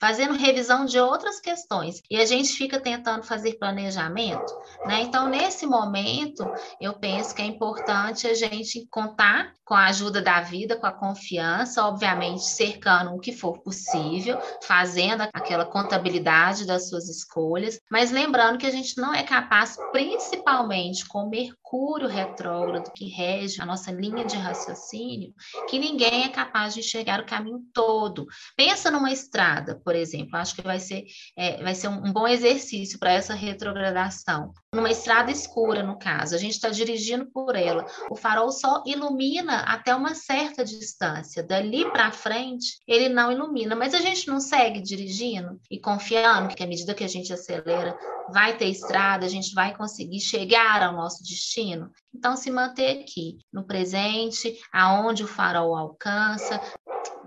fazendo 0.00 0.34
revisão 0.34 0.84
de 0.84 0.98
outras 0.98 1.40
questões 1.40 2.02
e 2.10 2.16
a 2.16 2.26
gente 2.26 2.50
fica 2.50 2.80
tentando 2.80 3.22
fazer 3.22 3.54
planejamento 3.58 4.54
né? 4.84 5.02
Então, 5.02 5.28
nesse 5.28 5.66
momento, 5.66 6.44
eu 6.80 6.94
penso 6.94 7.34
que 7.34 7.42
é 7.42 7.44
importante 7.44 8.26
a 8.26 8.34
gente 8.34 8.86
contar 8.90 9.52
com 9.64 9.74
a 9.74 9.86
ajuda 9.86 10.22
da 10.22 10.40
vida, 10.40 10.76
com 10.76 10.86
a 10.86 10.92
confiança, 10.92 11.84
obviamente 11.84 12.44
cercando 12.44 13.12
o 13.12 13.18
que 13.18 13.32
for 13.32 13.58
possível, 13.58 14.38
fazendo 14.62 15.22
aquela 15.32 15.64
contabilidade 15.64 16.64
das 16.64 16.88
suas 16.88 17.08
escolhas, 17.08 17.80
mas 17.90 18.12
lembrando 18.12 18.58
que 18.58 18.66
a 18.66 18.70
gente 18.70 18.96
não 18.96 19.12
é 19.12 19.24
capaz, 19.24 19.76
principalmente 19.90 21.04
com 21.08 21.28
Mercúrio 21.28 22.06
retrógrado 22.06 22.92
que 22.92 23.08
rege 23.08 23.60
a 23.60 23.66
nossa 23.66 23.90
linha 23.90 24.24
de 24.24 24.36
raciocínio, 24.36 25.34
que 25.68 25.80
ninguém 25.80 26.24
é 26.24 26.28
capaz 26.28 26.72
de 26.72 26.80
enxergar 26.80 27.20
o 27.20 27.26
caminho 27.26 27.60
todo. 27.74 28.26
Pensa 28.56 28.88
numa 28.88 29.10
estrada. 29.10 29.80
Por 29.86 29.94
exemplo. 29.94 30.36
Acho 30.36 30.56
que 30.56 30.62
vai 30.62 30.80
ser, 30.80 31.04
é, 31.36 31.62
vai 31.62 31.72
ser 31.72 31.86
um, 31.86 32.12
bom 32.12 32.26
exercício 32.26 32.98
para 32.98 33.12
essa 33.12 33.34
retrogradação. 33.34 34.52
Numa 34.74 34.90
estrada 34.90 35.30
escura, 35.30 35.80
no 35.84 35.96
caso, 35.96 36.34
a 36.34 36.38
gente 36.38 36.54
está 36.54 36.70
dirigindo 36.70 37.30
por 37.30 37.54
ela, 37.54 37.86
o 38.10 38.16
farol 38.16 38.50
só 38.50 38.82
ilumina 38.84 39.60
até 39.60 39.94
uma 39.94 40.12
certa 40.16 40.64
distância. 40.64 41.40
Dali 41.40 41.88
para 41.92 42.10
frente, 42.10 42.80
ele 42.84 43.08
não 43.08 43.30
ilumina, 43.30 43.76
mas 43.76 43.94
a 43.94 44.00
gente 44.00 44.26
não 44.26 44.40
segue 44.40 44.82
dirigindo 44.82 45.60
e 45.70 45.78
confiando 45.78 46.52
que 46.52 46.64
à 46.64 46.66
medida 46.66 46.92
que 46.92 47.04
a 47.04 47.08
gente 47.08 47.32
acelera, 47.32 47.96
vai 48.28 48.56
ter 48.56 48.66
estrada, 48.66 49.24
a 49.24 49.28
gente 49.28 49.54
vai 49.54 49.72
conseguir 49.76 50.18
chegar 50.18 50.82
ao 50.82 50.94
nosso 50.94 51.22
destino. 51.22 51.92
Então, 52.12 52.36
se 52.36 52.50
manter 52.50 53.02
aqui, 53.02 53.38
no 53.52 53.64
presente, 53.64 54.58
aonde 54.72 55.22
o 55.22 55.28
farol 55.28 55.76
alcança, 55.76 56.60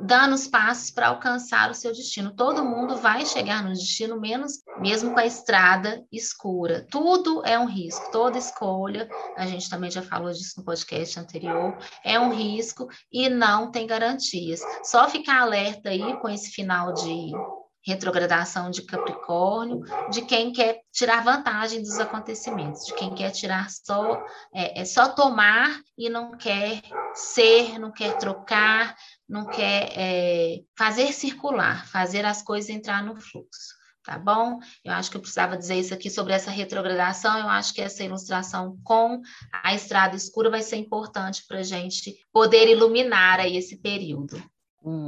dando 0.01 0.33
os 0.33 0.47
passos 0.47 0.91
para 0.91 1.07
alcançar 1.07 1.69
o 1.69 1.73
seu 1.73 1.91
destino. 1.91 2.35
Todo 2.35 2.63
mundo 2.63 2.97
vai 2.97 3.25
chegar 3.25 3.63
no 3.63 3.73
destino, 3.73 4.19
menos 4.19 4.63
mesmo 4.79 5.13
com 5.13 5.19
a 5.19 5.25
estrada 5.25 6.03
escura. 6.12 6.85
Tudo 6.89 7.45
é 7.45 7.57
um 7.59 7.65
risco, 7.65 8.12
toda 8.12 8.38
escolha, 8.38 9.09
a 9.35 9.45
gente 9.45 9.69
também 9.69 9.91
já 9.91 10.01
falou 10.01 10.31
disso 10.31 10.55
no 10.57 10.63
podcast 10.63 11.19
anterior, 11.19 11.77
é 12.03 12.19
um 12.19 12.33
risco 12.33 12.88
e 13.12 13.29
não 13.29 13.71
tem 13.71 13.85
garantias. 13.85 14.62
Só 14.83 15.09
ficar 15.09 15.41
alerta 15.41 15.89
aí 15.89 16.17
com 16.19 16.29
esse 16.29 16.51
final 16.51 16.93
de 16.93 17.31
retrogradação 17.85 18.69
de 18.69 18.83
Capricórnio, 18.83 19.81
de 20.12 20.21
quem 20.21 20.51
quer 20.51 20.81
tirar 20.91 21.23
vantagem 21.23 21.81
dos 21.81 21.97
acontecimentos, 21.99 22.85
de 22.85 22.93
quem 22.93 23.13
quer 23.15 23.31
tirar 23.31 23.69
só, 23.69 24.21
é, 24.53 24.81
é 24.81 24.85
só 24.85 25.09
tomar 25.09 25.79
e 25.97 26.09
não 26.09 26.31
quer 26.31 26.81
ser, 27.13 27.79
não 27.79 27.91
quer 27.91 28.17
trocar, 28.17 28.95
não 29.29 29.45
quer 29.45 29.91
é, 29.95 30.61
fazer 30.77 31.13
circular, 31.13 31.87
fazer 31.87 32.25
as 32.25 32.41
coisas 32.41 32.69
entrar 32.69 33.03
no 33.03 33.15
fluxo. 33.15 33.77
Tá 34.03 34.17
bom? 34.17 34.59
Eu 34.83 34.93
acho 34.93 35.11
que 35.11 35.17
eu 35.17 35.21
precisava 35.21 35.57
dizer 35.57 35.75
isso 35.75 35.93
aqui 35.93 36.09
sobre 36.09 36.33
essa 36.33 36.49
retrogradação. 36.49 37.37
Eu 37.37 37.47
acho 37.47 37.73
que 37.73 37.81
essa 37.81 38.03
ilustração 38.03 38.77
com 38.83 39.21
a 39.63 39.75
estrada 39.75 40.15
escura 40.15 40.49
vai 40.49 40.63
ser 40.63 40.77
importante 40.77 41.43
para 41.47 41.59
a 41.59 41.63
gente 41.63 42.15
poder 42.33 42.67
iluminar 42.71 43.39
aí 43.39 43.55
esse 43.55 43.77
período. 43.77 44.41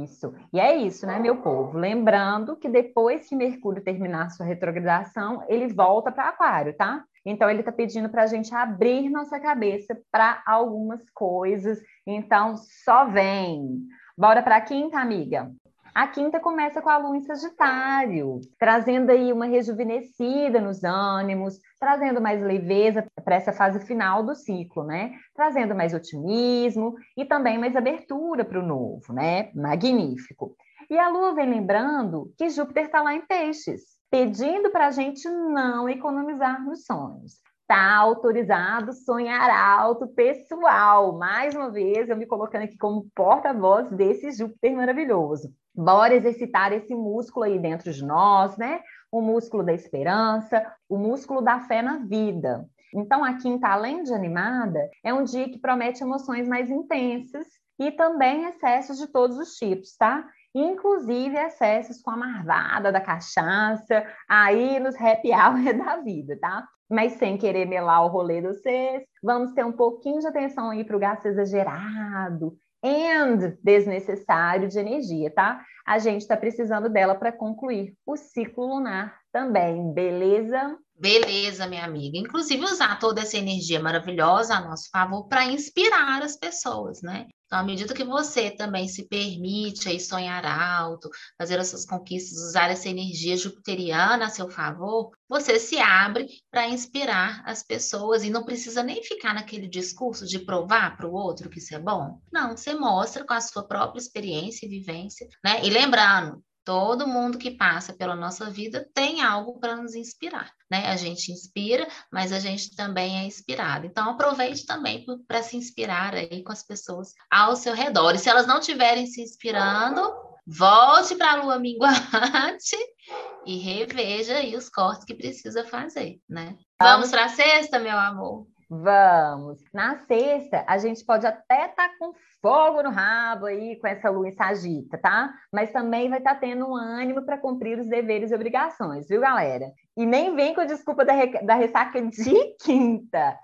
Isso. 0.04 0.32
E 0.52 0.60
é 0.60 0.76
isso, 0.76 1.06
né, 1.06 1.18
meu 1.18 1.40
povo? 1.40 1.78
Lembrando 1.78 2.56
que 2.56 2.68
depois 2.68 3.26
que 3.26 3.34
Mercúrio 3.34 3.82
terminar 3.82 4.30
sua 4.30 4.44
retrogradação, 4.44 5.44
ele 5.48 5.72
volta 5.72 6.12
para 6.12 6.28
Aquário, 6.28 6.76
tá? 6.76 7.02
Então, 7.24 7.48
ele 7.48 7.60
está 7.60 7.72
pedindo 7.72 8.08
para 8.08 8.24
a 8.24 8.26
gente 8.26 8.54
abrir 8.54 9.08
nossa 9.08 9.40
cabeça 9.40 9.98
para 10.10 10.42
algumas 10.46 11.00
coisas. 11.14 11.78
Então, 12.06 12.56
só 12.84 13.06
vem. 13.06 13.86
Bora 14.16 14.42
para 14.42 14.56
a 14.56 14.60
quinta, 14.60 14.98
amiga? 14.98 15.50
A 15.94 16.06
quinta 16.06 16.38
começa 16.38 16.80
com 16.82 16.88
a 16.88 16.98
lua 16.98 17.16
em 17.16 17.22
Sagitário, 17.22 18.40
trazendo 18.58 19.10
aí 19.10 19.32
uma 19.32 19.46
rejuvenescida 19.46 20.60
nos 20.60 20.84
ânimos, 20.84 21.58
trazendo 21.78 22.20
mais 22.20 22.42
leveza 22.42 23.06
para 23.24 23.36
essa 23.36 23.52
fase 23.52 23.80
final 23.80 24.22
do 24.22 24.34
ciclo, 24.34 24.84
né? 24.84 25.12
Trazendo 25.34 25.74
mais 25.74 25.94
otimismo 25.94 26.94
e 27.16 27.24
também 27.24 27.58
mais 27.58 27.74
abertura 27.74 28.44
para 28.44 28.58
o 28.58 28.66
novo, 28.66 29.12
né? 29.12 29.50
Magnífico. 29.54 30.56
E 30.90 30.98
a 30.98 31.08
lua 31.08 31.34
vem 31.34 31.48
lembrando 31.48 32.32
que 32.36 32.50
Júpiter 32.50 32.84
está 32.84 33.02
lá 33.02 33.14
em 33.14 33.26
Peixes, 33.26 33.82
pedindo 34.10 34.70
para 34.70 34.88
a 34.88 34.90
gente 34.90 35.26
não 35.28 35.88
economizar 35.88 36.62
nos 36.62 36.84
sonhos. 36.84 37.40
Está 37.72 37.96
autorizado 37.96 38.92
sonhar 38.92 39.48
alto, 39.48 40.06
pessoal. 40.06 41.16
Mais 41.16 41.54
uma 41.54 41.70
vez, 41.70 42.06
eu 42.06 42.16
me 42.18 42.26
colocando 42.26 42.64
aqui 42.64 42.76
como 42.76 43.06
porta-voz 43.14 43.90
desse 43.90 44.30
Júpiter 44.30 44.76
maravilhoso. 44.76 45.50
Bora 45.74 46.14
exercitar 46.14 46.70
esse 46.74 46.94
músculo 46.94 47.46
aí 47.46 47.58
dentro 47.58 47.90
de 47.90 48.04
nós, 48.04 48.58
né? 48.58 48.82
O 49.10 49.22
músculo 49.22 49.62
da 49.62 49.72
esperança, 49.72 50.62
o 50.86 50.98
músculo 50.98 51.40
da 51.40 51.60
fé 51.60 51.80
na 51.80 51.96
vida. 51.96 52.68
Então, 52.94 53.24
a 53.24 53.38
quinta, 53.38 53.68
além 53.68 54.02
de 54.02 54.12
animada, 54.12 54.90
é 55.02 55.14
um 55.14 55.24
dia 55.24 55.48
que 55.48 55.58
promete 55.58 56.02
emoções 56.02 56.46
mais 56.46 56.68
intensas 56.68 57.46
e 57.80 57.90
também 57.90 58.44
excessos 58.44 58.98
de 58.98 59.06
todos 59.06 59.38
os 59.38 59.54
tipos, 59.54 59.96
tá? 59.96 60.28
Inclusive 60.54 61.38
excessos 61.38 62.02
com 62.02 62.10
a 62.10 62.18
marvada 62.18 62.92
da 62.92 63.00
cachaça, 63.00 64.06
aí 64.28 64.78
nos 64.78 64.94
happy 64.94 65.30
hour 65.30 65.72
da 65.82 65.96
vida, 66.02 66.38
tá? 66.38 66.68
Mas 66.90 67.14
sem 67.14 67.38
querer 67.38 67.66
melar 67.66 68.04
o 68.04 68.08
rolê 68.08 68.40
do 68.42 68.48
vocês, 68.48 69.02
vamos 69.22 69.52
ter 69.52 69.64
um 69.64 69.72
pouquinho 69.72 70.20
de 70.20 70.26
atenção 70.26 70.70
aí 70.70 70.84
para 70.84 70.96
o 70.96 71.00
gasto 71.00 71.26
exagerado, 71.26 72.56
and 72.84 73.56
desnecessário 73.62 74.68
de 74.68 74.78
energia, 74.78 75.30
tá? 75.30 75.64
A 75.86 75.98
gente 75.98 76.22
está 76.22 76.36
precisando 76.36 76.88
dela 76.88 77.14
para 77.14 77.32
concluir 77.32 77.94
o 78.04 78.16
ciclo 78.16 78.66
lunar 78.66 79.16
também, 79.32 79.92
beleza? 79.92 80.76
Beleza, 80.94 81.66
minha 81.66 81.84
amiga. 81.84 82.18
Inclusive, 82.18 82.64
usar 82.64 82.98
toda 82.98 83.22
essa 83.22 83.36
energia 83.36 83.80
maravilhosa 83.80 84.54
a 84.54 84.60
nosso 84.60 84.88
favor 84.90 85.26
para 85.26 85.44
inspirar 85.46 86.22
as 86.22 86.36
pessoas, 86.36 87.02
né? 87.02 87.26
Então, 87.52 87.60
à 87.60 87.64
medida 87.64 87.92
que 87.92 88.02
você 88.02 88.50
também 88.50 88.88
se 88.88 89.06
permite 89.06 89.86
aí 89.86 90.00
sonhar 90.00 90.42
alto, 90.46 91.10
fazer 91.36 91.60
as 91.60 91.68
suas 91.68 91.84
conquistas, 91.84 92.38
usar 92.38 92.70
essa 92.70 92.88
energia 92.88 93.36
jupiteriana 93.36 94.24
a 94.24 94.30
seu 94.30 94.48
favor, 94.48 95.10
você 95.28 95.58
se 95.58 95.78
abre 95.78 96.28
para 96.50 96.66
inspirar 96.66 97.42
as 97.44 97.62
pessoas 97.62 98.24
e 98.24 98.30
não 98.30 98.42
precisa 98.42 98.82
nem 98.82 99.04
ficar 99.04 99.34
naquele 99.34 99.68
discurso 99.68 100.26
de 100.26 100.38
provar 100.38 100.96
para 100.96 101.06
o 101.06 101.12
outro 101.12 101.50
que 101.50 101.58
isso 101.58 101.74
é 101.74 101.78
bom. 101.78 102.18
Não, 102.32 102.56
você 102.56 102.74
mostra 102.74 103.22
com 103.22 103.34
a 103.34 103.40
sua 103.42 103.68
própria 103.68 104.00
experiência 104.00 104.64
e 104.64 104.70
vivência, 104.70 105.28
né? 105.44 105.62
E 105.62 105.68
lembrando, 105.68 106.42
Todo 106.64 107.08
mundo 107.08 107.38
que 107.38 107.50
passa 107.50 107.92
pela 107.92 108.14
nossa 108.14 108.48
vida 108.48 108.88
tem 108.94 109.20
algo 109.20 109.58
para 109.58 109.76
nos 109.76 109.96
inspirar, 109.96 110.52
né? 110.70 110.86
A 110.86 110.96
gente 110.96 111.32
inspira, 111.32 111.88
mas 112.10 112.32
a 112.32 112.38
gente 112.38 112.76
também 112.76 113.18
é 113.18 113.24
inspirado. 113.24 113.84
Então 113.86 114.10
aproveite 114.10 114.64
também 114.64 115.04
para 115.26 115.42
se 115.42 115.56
inspirar 115.56 116.14
aí 116.14 116.42
com 116.44 116.52
as 116.52 116.62
pessoas 116.62 117.14
ao 117.28 117.56
seu 117.56 117.74
redor. 117.74 118.14
E 118.14 118.18
se 118.18 118.28
elas 118.28 118.46
não 118.46 118.58
estiverem 118.58 119.06
se 119.06 119.20
inspirando, 119.20 120.00
volte 120.46 121.16
para 121.16 121.32
a 121.32 121.42
lua 121.42 121.58
minguante 121.58 122.76
e 123.46 123.58
reveja 123.58 124.36
aí 124.36 124.54
os 124.56 124.68
cortes 124.68 125.04
que 125.04 125.14
precisa 125.14 125.64
fazer, 125.64 126.20
né? 126.28 126.56
Vamos 126.80 127.10
para 127.10 127.24
a 127.24 127.28
sexta, 127.28 127.78
meu 127.78 127.98
amor. 127.98 128.46
Vamos. 128.74 129.62
Na 129.70 129.98
sexta, 130.06 130.64
a 130.66 130.78
gente 130.78 131.04
pode 131.04 131.26
até 131.26 131.66
estar 131.66 131.90
tá 131.90 131.94
com 131.98 132.14
fogo 132.40 132.82
no 132.82 132.88
rabo 132.88 133.44
aí 133.44 133.76
com 133.78 133.86
essa 133.86 134.08
lua 134.08 134.32
Sagita, 134.32 134.96
tá? 134.96 135.30
Mas 135.52 135.70
também 135.70 136.08
vai 136.08 136.20
estar 136.20 136.36
tá 136.36 136.40
tendo 136.40 136.66
um 136.66 136.74
ânimo 136.74 137.20
para 137.20 137.36
cumprir 137.36 137.78
os 137.78 137.86
deveres 137.86 138.30
e 138.30 138.34
obrigações, 138.34 139.06
viu, 139.06 139.20
galera? 139.20 139.70
E 139.94 140.06
nem 140.06 140.34
vem 140.34 140.54
com 140.54 140.62
a 140.62 140.64
desculpa 140.64 141.04
da, 141.04 141.12
da 141.42 141.54
ressaca 141.54 142.00
de 142.00 142.32
quinta. 142.64 143.38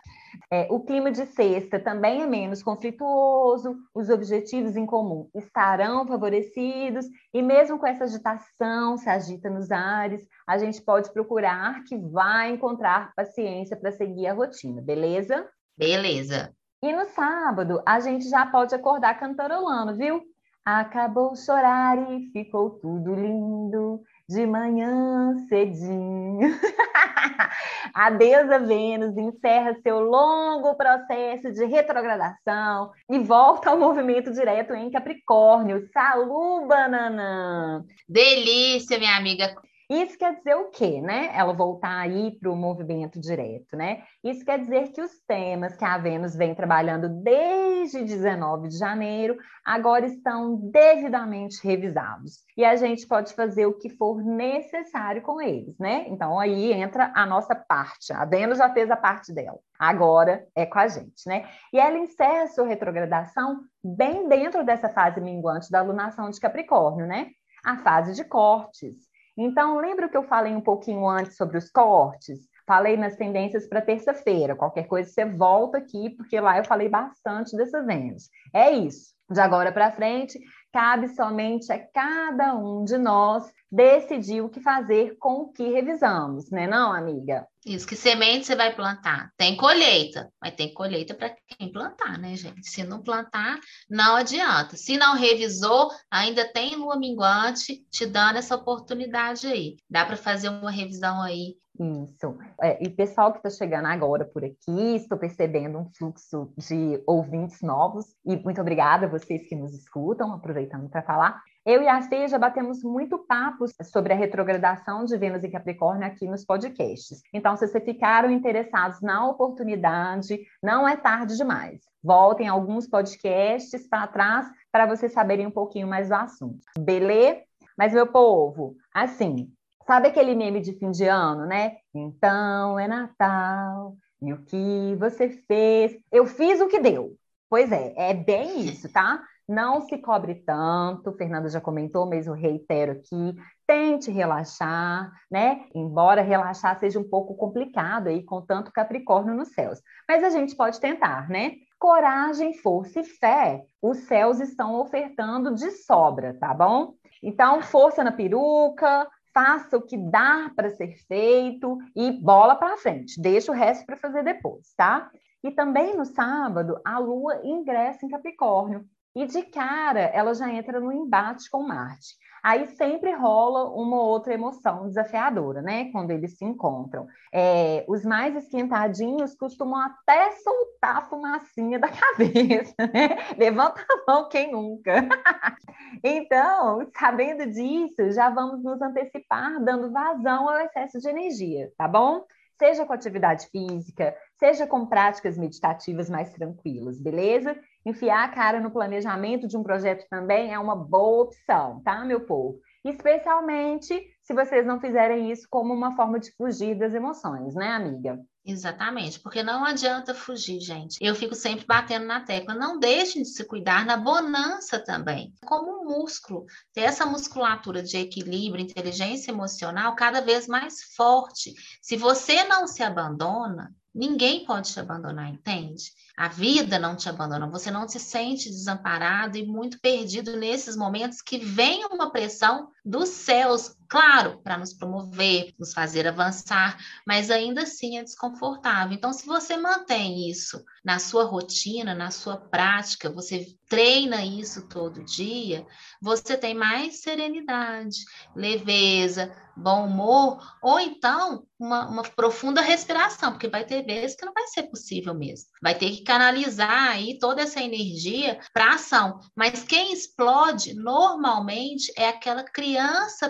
É, 0.51 0.67
o 0.71 0.81
clima 0.81 1.11
de 1.11 1.27
sexta 1.27 1.79
também 1.79 2.23
é 2.23 2.27
menos 2.27 2.63
conflituoso, 2.63 3.77
os 3.95 4.09
objetivos 4.09 4.77
em 4.77 4.87
comum 4.87 5.29
estarão 5.35 6.07
favorecidos, 6.07 7.05
e 7.35 7.43
mesmo 7.43 7.79
com 7.79 7.87
essa 7.87 8.05
agitação, 8.05 8.97
se 8.97 9.11
agita 9.11 9.51
nos 9.51 9.71
ares, 9.71 10.27
a 10.47 10.57
gente 10.57 10.81
pode 10.81 11.13
procurar 11.13 11.85
que 11.85 11.99
vai 11.99 12.51
encontrar 12.51 13.13
paciência 13.15 13.77
para 13.77 13.93
seguir 13.93 14.27
a 14.27 14.33
rotina, 14.33 14.81
beleza? 14.81 15.47
Beleza. 15.77 16.55
E 16.83 16.93
no 16.95 17.05
sábado, 17.07 17.83
a 17.85 18.01
gente 18.01 18.27
já 18.31 18.47
pode 18.47 18.75
acordar 18.75 19.19
cantarolando, 19.19 19.97
viu? 19.97 20.23
Acabou 20.65 21.37
chorar 21.37 22.11
e 22.11 22.31
ficou 22.31 22.71
tudo 22.71 23.15
lindo 23.15 24.03
de 24.29 24.47
manhã 24.47 25.35
cedinho. 25.49 26.59
a 27.95 28.11
deusa 28.11 28.59
Vênus 28.59 29.17
encerra 29.17 29.79
seu 29.83 30.01
longo 30.01 30.75
processo 30.75 31.51
de 31.51 31.65
retrogradação 31.65 32.93
e 33.11 33.19
volta 33.19 33.71
ao 33.71 33.79
movimento 33.79 34.31
direto 34.31 34.75
em 34.75 34.91
Capricórnio. 34.91 35.89
Salu, 35.93 36.67
banana! 36.67 37.85
Delícia, 38.07 38.99
minha 38.99 39.17
amiga. 39.17 39.55
Isso 39.91 40.19
quer 40.19 40.37
dizer 40.37 40.55
o 40.55 40.71
quê, 40.71 41.01
né? 41.01 41.31
Ela 41.33 41.55
voltar 41.55 41.97
aí 41.99 42.39
para 42.39 42.51
o 42.51 42.57
movimento 42.57 43.19
direto, 43.19 43.75
né? 43.75 44.03
Isso 44.23 44.45
quer 44.45 44.59
dizer 44.59 44.93
que 44.93 45.01
os 45.01 45.19
temas 45.27 45.79
que 45.79 45.85
a 45.85 45.97
Vênus 45.97 46.37
vem 46.37 46.55
trabalhando 46.55 47.09
desde 47.09 48.05
19 48.05 48.69
de 48.69 48.77
janeiro 48.77 49.39
agora 49.65 50.05
estão 50.05 50.57
devidamente 50.71 51.67
revisados. 51.67 52.45
E 52.55 52.67
a 52.67 52.77
gente 52.77 53.07
pode 53.07 53.33
fazer 53.33 53.65
o 53.65 53.79
que 53.79 53.89
for 53.89 54.23
necessário 54.23 55.23
com 55.23 55.41
eles, 55.41 55.79
né? 55.79 56.05
Então 56.09 56.39
aí 56.39 56.71
entra 56.71 57.11
a 57.15 57.25
nossa 57.25 57.55
parte. 57.55 58.13
A 58.13 58.27
Vênus 58.27 58.59
já 58.59 58.71
fez 58.71 58.91
a 58.91 58.97
parte 58.97 59.33
dela. 59.33 59.59
Agora 59.79 60.47
é 60.55 60.67
com 60.67 60.81
a 60.81 60.87
gente, 60.87 61.27
né? 61.27 61.49
E 61.73 61.81
ela 61.81 61.97
encerra 61.97 62.43
a 62.43 62.49
sua 62.49 62.67
retrogradação 62.67 63.63
bem 63.83 64.29
dentro 64.29 64.63
dessa 64.63 64.91
fase 64.91 65.19
minguante 65.19 65.71
da 65.71 65.79
alunação 65.79 66.29
de 66.29 66.39
Capricórnio, 66.39 67.07
né? 67.07 67.31
A 67.65 67.79
fase 67.79 68.15
de 68.15 68.23
cortes. 68.23 69.08
Então, 69.41 69.79
lembra 69.79 70.09
que 70.09 70.17
eu 70.17 70.25
falei 70.25 70.53
um 70.53 70.61
pouquinho 70.61 71.09
antes 71.09 71.37
sobre 71.37 71.57
os 71.57 71.71
cortes? 71.71 72.41
Falei 72.67 72.97
nas 72.97 73.15
tendências 73.15 73.69
para 73.69 73.81
terça-feira. 73.81 74.57
Qualquer 74.57 74.89
coisa 74.89 75.09
você 75.09 75.25
volta 75.25 75.79
aqui, 75.79 76.11
porque 76.11 76.41
lá 76.41 76.59
eu 76.59 76.65
falei 76.65 76.89
bastante 76.89 77.57
dessa 77.57 77.81
Vênus. 77.83 78.29
É 78.53 78.71
isso. 78.73 79.15
De 79.31 79.41
agora 79.41 79.71
para 79.71 79.93
frente, 79.93 80.41
cabe 80.73 81.09
somente 81.09 81.73
a 81.73 81.79
cada 81.79 82.55
um 82.57 82.85
de 82.85 82.99
nós 82.99 83.51
decidir 83.71 84.41
o 84.41 84.49
que 84.49 84.61
fazer 84.61 85.17
com 85.19 85.43
o 85.43 85.53
que 85.53 85.71
revisamos, 85.71 86.51
né, 86.51 86.67
não, 86.67 86.93
amiga? 86.93 87.47
Isso, 87.67 87.87
que 87.87 87.97
semente 87.97 88.47
você 88.47 88.55
vai 88.55 88.75
plantar? 88.75 89.31
Tem 89.37 89.57
colheita, 89.57 90.31
mas 90.41 90.55
tem 90.55 90.73
colheita 90.73 91.15
para 91.15 91.35
quem 91.47 91.71
plantar, 91.73 92.19
né, 92.19 92.35
gente? 92.37 92.69
Se 92.69 92.85
não 92.85 93.03
plantar, 93.03 93.59
não 93.91 94.17
adianta. 94.17 94.77
Se 94.77 94.97
não 94.97 95.17
revisou, 95.17 95.91
ainda 96.11 96.51
tem 96.53 96.77
lua 96.77 96.99
minguante 96.99 97.85
te 97.91 98.07
dando 98.07 98.39
essa 98.39 98.55
oportunidade 98.55 99.47
aí. 99.47 99.77
Dá 99.91 100.07
para 100.07 100.17
fazer 100.17 100.49
uma 100.49 100.71
revisão 100.71 101.21
aí 101.21 101.57
isso. 101.81 102.37
É, 102.61 102.83
e 102.83 102.89
pessoal 102.89 103.33
que 103.33 103.39
está 103.39 103.51
chegando 103.51 103.87
agora 103.87 104.25
por 104.25 104.45
aqui, 104.45 104.97
estou 104.97 105.17
percebendo 105.17 105.79
um 105.79 105.89
fluxo 105.97 106.53
de 106.57 107.01
ouvintes 107.07 107.63
novos. 107.63 108.07
E 108.25 108.37
muito 108.37 108.61
obrigada 108.61 109.07
a 109.07 109.09
vocês 109.09 109.49
que 109.49 109.55
nos 109.55 109.73
escutam, 109.73 110.33
aproveitando 110.33 110.89
para 110.89 111.03
falar. 111.03 111.41
Eu 111.69 111.83
e 111.83 111.87
a 111.87 112.01
Fê 112.01 112.27
já 112.27 112.39
batemos 112.39 112.83
muito 112.83 113.19
papo 113.19 113.67
sobre 113.85 114.15
a 114.15 114.17
retrogradação 114.17 115.05
de 115.05 115.19
Vênus 115.19 115.45
em 115.45 115.51
Capricórnio 115.51 116.07
aqui 116.07 116.27
nos 116.27 116.43
podcasts. 116.43 117.21
Então, 117.31 117.55
se 117.55 117.69
vocês 117.69 117.85
ficaram 117.85 118.31
interessados 118.31 119.03
na 119.03 119.29
oportunidade, 119.29 120.47
não 120.63 120.89
é 120.89 120.97
tarde 120.97 121.37
demais. 121.37 121.83
Voltem 122.03 122.49
alguns 122.49 122.89
podcasts 122.89 123.87
para 123.87 124.07
trás 124.07 124.47
para 124.73 124.87
vocês 124.87 125.13
saberem 125.13 125.47
um 125.47 125.51
pouquinho 125.51 125.87
mais 125.87 126.09
do 126.09 126.15
assunto. 126.15 126.65
Beleza? 126.79 127.43
Mas, 127.77 127.93
meu 127.93 128.07
povo, 128.07 128.75
assim, 128.95 129.53
Sabe 129.87 130.09
aquele 130.09 130.35
meme 130.35 130.61
de 130.61 130.75
fim 130.75 130.91
de 130.91 131.07
ano, 131.07 131.47
né? 131.47 131.79
Então 131.95 132.79
é 132.79 132.87
Natal, 132.87 133.97
e 134.21 134.35
o 134.35 134.43
que 134.45 134.95
você 134.99 135.31
fez? 135.31 135.97
Eu 136.13 136.27
fiz 136.27 136.61
o 136.61 136.69
que 136.69 136.79
deu. 136.79 137.17
Pois 137.49 137.73
é, 137.73 137.95
é 137.97 138.13
bem 138.13 138.61
isso, 138.67 138.93
tá? 138.93 139.23
Não 139.49 139.81
se 139.81 139.97
cobre 139.97 140.35
tanto, 140.35 141.11
Fernanda 141.13 141.49
já 141.49 141.59
comentou, 141.59 142.05
mas 142.05 142.27
eu 142.27 142.35
reitero 142.35 142.93
aqui, 142.93 143.35
tente 143.67 144.11
relaxar, 144.11 145.11
né? 145.31 145.65
Embora 145.75 146.21
relaxar 146.21 146.79
seja 146.79 147.01
um 147.01 147.09
pouco 147.09 147.35
complicado 147.35 148.09
aí 148.09 148.23
com 148.23 148.43
tanto 148.43 148.71
Capricórnio 148.71 149.35
nos 149.35 149.49
céus, 149.55 149.81
mas 150.07 150.23
a 150.23 150.29
gente 150.29 150.55
pode 150.55 150.79
tentar, 150.79 151.31
né? 151.31 151.53
Coragem, 151.79 152.53
força 152.53 153.01
e 153.01 153.05
fé, 153.05 153.65
os 153.81 153.97
céus 154.01 154.39
estão 154.39 154.75
ofertando 154.75 155.55
de 155.55 155.71
sobra, 155.71 156.37
tá 156.39 156.53
bom? 156.53 156.93
Então, 157.23 157.63
força 157.63 158.05
na 158.05 158.13
peruca, 158.13 159.09
faça 159.33 159.79
o 159.79 159.83
que 159.83 159.97
dá 159.97 160.51
para 160.55 160.69
ser 160.69 160.95
feito 161.07 161.79
e 161.97 162.13
bola 162.13 162.55
para 162.55 162.77
frente, 162.77 163.19
deixa 163.19 163.51
o 163.51 163.55
resto 163.55 163.87
para 163.87 163.97
fazer 163.97 164.23
depois, 164.23 164.75
tá? 164.77 165.11
E 165.43 165.51
também 165.51 165.97
no 165.97 166.05
sábado, 166.05 166.79
a 166.85 166.99
Lua 166.99 167.41
ingressa 167.45 168.05
em 168.05 168.11
Capricórnio 168.11 168.85
e 169.15 169.27
de 169.27 169.43
cara 169.43 170.01
ela 170.01 170.35
já 170.35 170.53
entra 170.53 170.81
no 170.81 170.93
embate 170.93 171.51
com 171.51 171.63
Marte. 171.63 172.17
Aí 172.43 172.67
sempre 172.69 173.13
rola 173.13 173.69
uma 173.75 174.01
outra 174.01 174.33
emoção 174.33 174.87
desafiadora, 174.87 175.61
né? 175.61 175.91
Quando 175.91 176.13
eles 176.13 176.37
se 176.39 176.45
encontram. 176.45 177.07
É, 177.33 177.85
os 177.89 178.05
mais 178.05 178.37
esquentadinhos 178.37 179.35
costumam 179.35 179.81
até 179.81 180.31
soltar 180.33 180.97
a 180.99 181.03
fumacinha 181.03 181.79
da 181.79 181.89
cabeça, 181.91 182.75
né? 182.79 183.35
Levanta 183.37 183.85
a 183.91 184.11
mão 184.11 184.29
quem 184.29 184.53
nunca. 184.53 184.95
então, 186.03 186.89
sabendo 186.97 187.47
disso, 187.51 188.13
já 188.13 188.31
vamos 188.31 188.63
nos 188.63 188.81
antecipar, 188.81 189.63
dando 189.63 189.91
vazão 189.91 190.49
ao 190.49 190.61
excesso 190.61 191.01
de 191.01 191.09
energia, 191.09 191.73
tá 191.77 191.89
bom? 191.89 192.25
Seja 192.59 192.85
com 192.85 192.93
atividade 192.93 193.47
física, 193.49 194.17
seja 194.37 194.67
com 194.67 194.87
práticas 194.87 195.39
meditativas 195.39 196.11
mais 196.11 196.33
tranquilas, 196.33 197.01
beleza? 197.01 197.57
Enfiar 197.89 198.23
a 198.23 198.29
cara 198.29 198.61
no 198.61 198.71
planejamento 198.71 199.49
de 199.49 199.57
um 199.57 199.63
projeto 199.63 200.07
também 200.11 200.53
é 200.53 200.59
uma 200.59 200.77
boa 200.77 201.23
opção, 201.23 201.81
tá, 201.83 202.05
meu 202.05 202.21
povo? 202.21 202.61
Especialmente 202.85 203.99
se 204.21 204.35
vocês 204.35 204.67
não 204.67 204.79
fizerem 204.79 205.31
isso 205.33 205.47
como 205.49 205.73
uma 205.73 205.97
forma 205.97 206.21
de 206.21 206.31
fugir 206.33 206.79
das 206.79 206.93
emoções, 206.93 207.55
né, 207.55 207.71
amiga? 207.71 208.21
Exatamente, 208.45 209.21
porque 209.21 209.43
não 209.43 209.65
adianta 209.65 210.15
fugir, 210.15 210.61
gente. 210.61 210.99
Eu 211.01 211.15
fico 211.15 211.35
sempre 211.35 211.65
batendo 211.65 212.05
na 212.05 212.21
tecla. 212.21 212.55
Não 212.55 212.79
deixem 212.79 213.23
de 213.23 213.29
se 213.29 213.43
cuidar 213.43 213.87
na 213.87 213.97
bonança 213.97 214.79
também. 214.79 215.33
Como 215.47 215.81
um 215.81 215.85
músculo, 215.87 216.45
ter 216.75 216.83
essa 216.83 217.07
musculatura 217.07 217.83
de 217.83 217.97
equilíbrio, 217.97 218.63
inteligência 218.63 219.31
emocional 219.31 219.97
cada 219.97 220.21
vez 220.21 220.47
mais 220.47 220.83
forte. 220.95 221.55
Se 221.81 221.97
você 221.97 222.45
não 222.45 222.67
se 222.67 222.83
abandona, 222.83 223.75
ninguém 223.99 224.45
pode 224.45 224.73
te 224.73 224.79
abandonar, 224.79 225.29
entende? 225.29 225.93
A 226.17 226.29
vida 226.29 226.79
não 226.79 226.95
te 226.95 227.09
abandona, 227.09 227.49
você 227.49 227.71
não 227.71 227.89
se 227.89 227.99
sente 227.99 228.49
desamparado 228.49 229.37
e 229.37 229.45
muito 229.45 229.81
perdido 229.81 230.37
nesses 230.37 230.77
momentos 230.77 231.21
que 231.21 231.39
vem 231.39 231.85
uma 231.87 232.11
pressão 232.11 232.71
dos 232.89 233.11
céus, 233.11 233.77
claro, 233.87 234.41
para 234.43 234.57
nos 234.57 234.73
promover, 234.73 235.53
nos 235.59 235.75
fazer 235.75 236.09
avançar, 236.09 236.79
mas 237.07 237.31
ainda 237.31 237.65
assim 237.65 237.99
é 237.99 238.03
desconfortável. 238.03 238.97
Então, 238.97 239.13
se 239.13 239.27
você 239.27 239.59
mantém 239.59 240.31
isso 240.31 240.65
na 240.83 240.99
sua 240.99 241.25
rotina, 241.25 241.95
na 241.95 242.11
sua 242.11 242.39
prática, 242.39 243.11
você 243.11 243.47
treina 243.69 244.25
isso 244.25 244.67
todo 244.69 245.05
dia, 245.05 245.67
você 246.01 246.35
tem 246.39 246.55
mais 246.55 247.03
serenidade, 247.03 247.99
leveza, 248.35 249.31
bom 249.55 249.87
humor, 249.87 250.39
ou 250.63 250.81
então 250.81 251.45
uma, 251.59 251.89
uma, 251.89 252.03
profunda 252.03 252.61
respiração, 252.61 253.33
porque 253.33 253.49
vai 253.49 253.65
ter 253.65 253.85
vezes 253.85 254.17
que 254.17 254.25
não 254.25 254.33
vai 254.33 254.47
ser 254.47 254.65
possível 254.65 255.13
mesmo. 255.13 255.49
Vai 255.61 255.75
ter 255.75 255.91
que 255.91 256.05
canalizar 256.05 256.93
aí 256.93 257.19
toda 257.19 257.43
essa 257.43 257.61
energia 257.61 258.39
para 258.55 258.75
ação. 258.75 259.19
Mas 259.35 259.65
quem 259.65 259.93
explode 259.93 260.75
normalmente 260.75 261.93
é 261.97 262.09
aquela 262.09 262.45
criança 262.45 262.78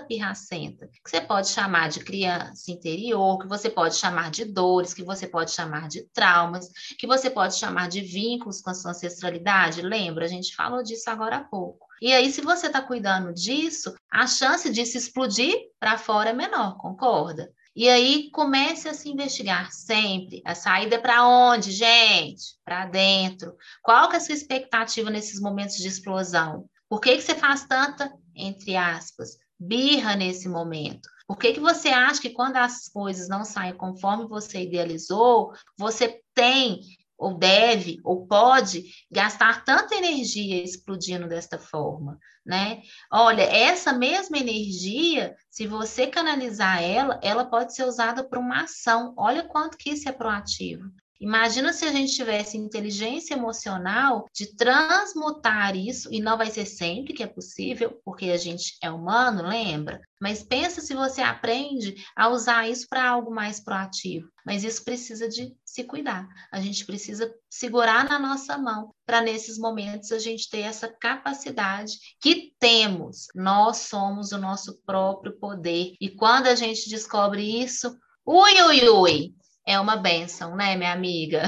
pirracenta, 0.06 0.88
que 0.88 1.10
você 1.10 1.20
pode 1.20 1.48
chamar 1.48 1.88
de 1.88 2.00
criança 2.00 2.70
interior, 2.70 3.38
que 3.38 3.46
você 3.46 3.70
pode 3.70 3.96
chamar 3.96 4.30
de 4.30 4.44
dores, 4.44 4.94
que 4.94 5.02
você 5.02 5.26
pode 5.26 5.50
chamar 5.50 5.88
de 5.88 6.02
traumas, 6.12 6.68
que 6.98 7.06
você 7.06 7.30
pode 7.30 7.56
chamar 7.56 7.88
de 7.88 8.00
vínculos 8.00 8.60
com 8.60 8.70
a 8.70 8.74
sua 8.74 8.90
ancestralidade. 8.90 9.82
Lembra? 9.82 10.24
A 10.24 10.28
gente 10.28 10.54
falou 10.54 10.82
disso 10.82 11.08
agora 11.10 11.36
há 11.36 11.44
pouco. 11.44 11.86
E 12.00 12.12
aí, 12.12 12.30
se 12.30 12.40
você 12.40 12.68
está 12.68 12.80
cuidando 12.80 13.32
disso, 13.32 13.94
a 14.10 14.26
chance 14.26 14.70
de 14.70 14.86
se 14.86 14.98
explodir 14.98 15.54
para 15.80 15.98
fora 15.98 16.30
é 16.30 16.32
menor, 16.32 16.76
concorda? 16.78 17.52
E 17.74 17.88
aí 17.88 18.28
comece 18.32 18.88
a 18.88 18.94
se 18.94 19.08
investigar 19.08 19.70
sempre. 19.70 20.42
A 20.44 20.54
saída 20.54 20.96
é 20.96 20.98
para 20.98 21.26
onde, 21.26 21.70
gente? 21.70 22.56
Para 22.64 22.86
dentro. 22.86 23.54
Qual 23.82 24.08
que 24.08 24.16
é 24.16 24.18
a 24.18 24.20
sua 24.20 24.34
expectativa 24.34 25.10
nesses 25.10 25.40
momentos 25.40 25.76
de 25.76 25.86
explosão? 25.86 26.68
Por 26.88 27.00
que, 27.00 27.16
que 27.16 27.22
você 27.22 27.34
faz 27.34 27.66
tanta, 27.66 28.12
entre 28.38 28.76
aspas, 28.76 29.36
birra 29.58 30.14
nesse 30.14 30.48
momento? 30.48 31.08
Por 31.26 31.36
que, 31.36 31.52
que 31.52 31.60
você 31.60 31.88
acha 31.88 32.22
que 32.22 32.30
quando 32.30 32.56
as 32.56 32.88
coisas 32.88 33.28
não 33.28 33.44
saem 33.44 33.74
conforme 33.74 34.26
você 34.26 34.62
idealizou, 34.62 35.52
você 35.76 36.22
tem 36.34 36.80
ou 37.18 37.36
deve, 37.36 38.00
ou 38.04 38.26
pode 38.26 38.84
gastar 39.10 39.64
tanta 39.64 39.96
energia 39.96 40.62
explodindo 40.62 41.26
desta 41.26 41.58
forma, 41.58 42.16
né? 42.46 42.80
Olha, 43.12 43.42
essa 43.42 43.92
mesma 43.92 44.38
energia, 44.38 45.34
se 45.50 45.66
você 45.66 46.06
canalizar 46.06 46.80
ela, 46.80 47.18
ela 47.20 47.44
pode 47.44 47.74
ser 47.74 47.84
usada 47.84 48.22
para 48.22 48.38
uma 48.38 48.62
ação. 48.62 49.14
Olha 49.18 49.42
quanto 49.42 49.76
que 49.76 49.90
isso 49.90 50.08
é 50.08 50.12
proativo. 50.12 50.84
Imagina 51.20 51.72
se 51.72 51.84
a 51.84 51.92
gente 51.92 52.14
tivesse 52.14 52.56
inteligência 52.56 53.34
emocional 53.34 54.26
de 54.32 54.54
transmutar 54.54 55.76
isso, 55.76 56.08
e 56.12 56.20
não 56.20 56.38
vai 56.38 56.50
ser 56.50 56.64
sempre 56.64 57.12
que 57.12 57.22
é 57.22 57.26
possível, 57.26 58.00
porque 58.04 58.26
a 58.26 58.36
gente 58.36 58.76
é 58.82 58.90
humano, 58.90 59.42
lembra? 59.42 60.00
Mas 60.20 60.42
pensa 60.42 60.80
se 60.80 60.94
você 60.94 61.20
aprende 61.20 61.94
a 62.16 62.28
usar 62.28 62.68
isso 62.68 62.86
para 62.88 63.08
algo 63.08 63.32
mais 63.32 63.60
proativo. 63.60 64.28
Mas 64.44 64.64
isso 64.64 64.84
precisa 64.84 65.28
de 65.28 65.54
se 65.64 65.84
cuidar. 65.84 66.26
A 66.50 66.60
gente 66.60 66.84
precisa 66.84 67.32
segurar 67.50 68.08
na 68.08 68.18
nossa 68.18 68.56
mão 68.56 68.94
para 69.06 69.20
nesses 69.20 69.58
momentos 69.58 70.10
a 70.10 70.18
gente 70.18 70.48
ter 70.48 70.60
essa 70.60 70.88
capacidade 70.88 71.98
que 72.20 72.52
temos. 72.58 73.26
Nós 73.34 73.78
somos 73.78 74.32
o 74.32 74.38
nosso 74.38 74.80
próprio 74.84 75.38
poder. 75.38 75.94
E 76.00 76.08
quando 76.08 76.46
a 76.46 76.54
gente 76.54 76.88
descobre 76.88 77.62
isso, 77.62 77.96
ui, 78.26 78.62
ui, 78.62 78.88
ui, 78.88 79.34
é 79.68 79.78
uma 79.78 79.96
benção, 79.96 80.56
né, 80.56 80.74
minha 80.76 80.94
amiga? 80.94 81.42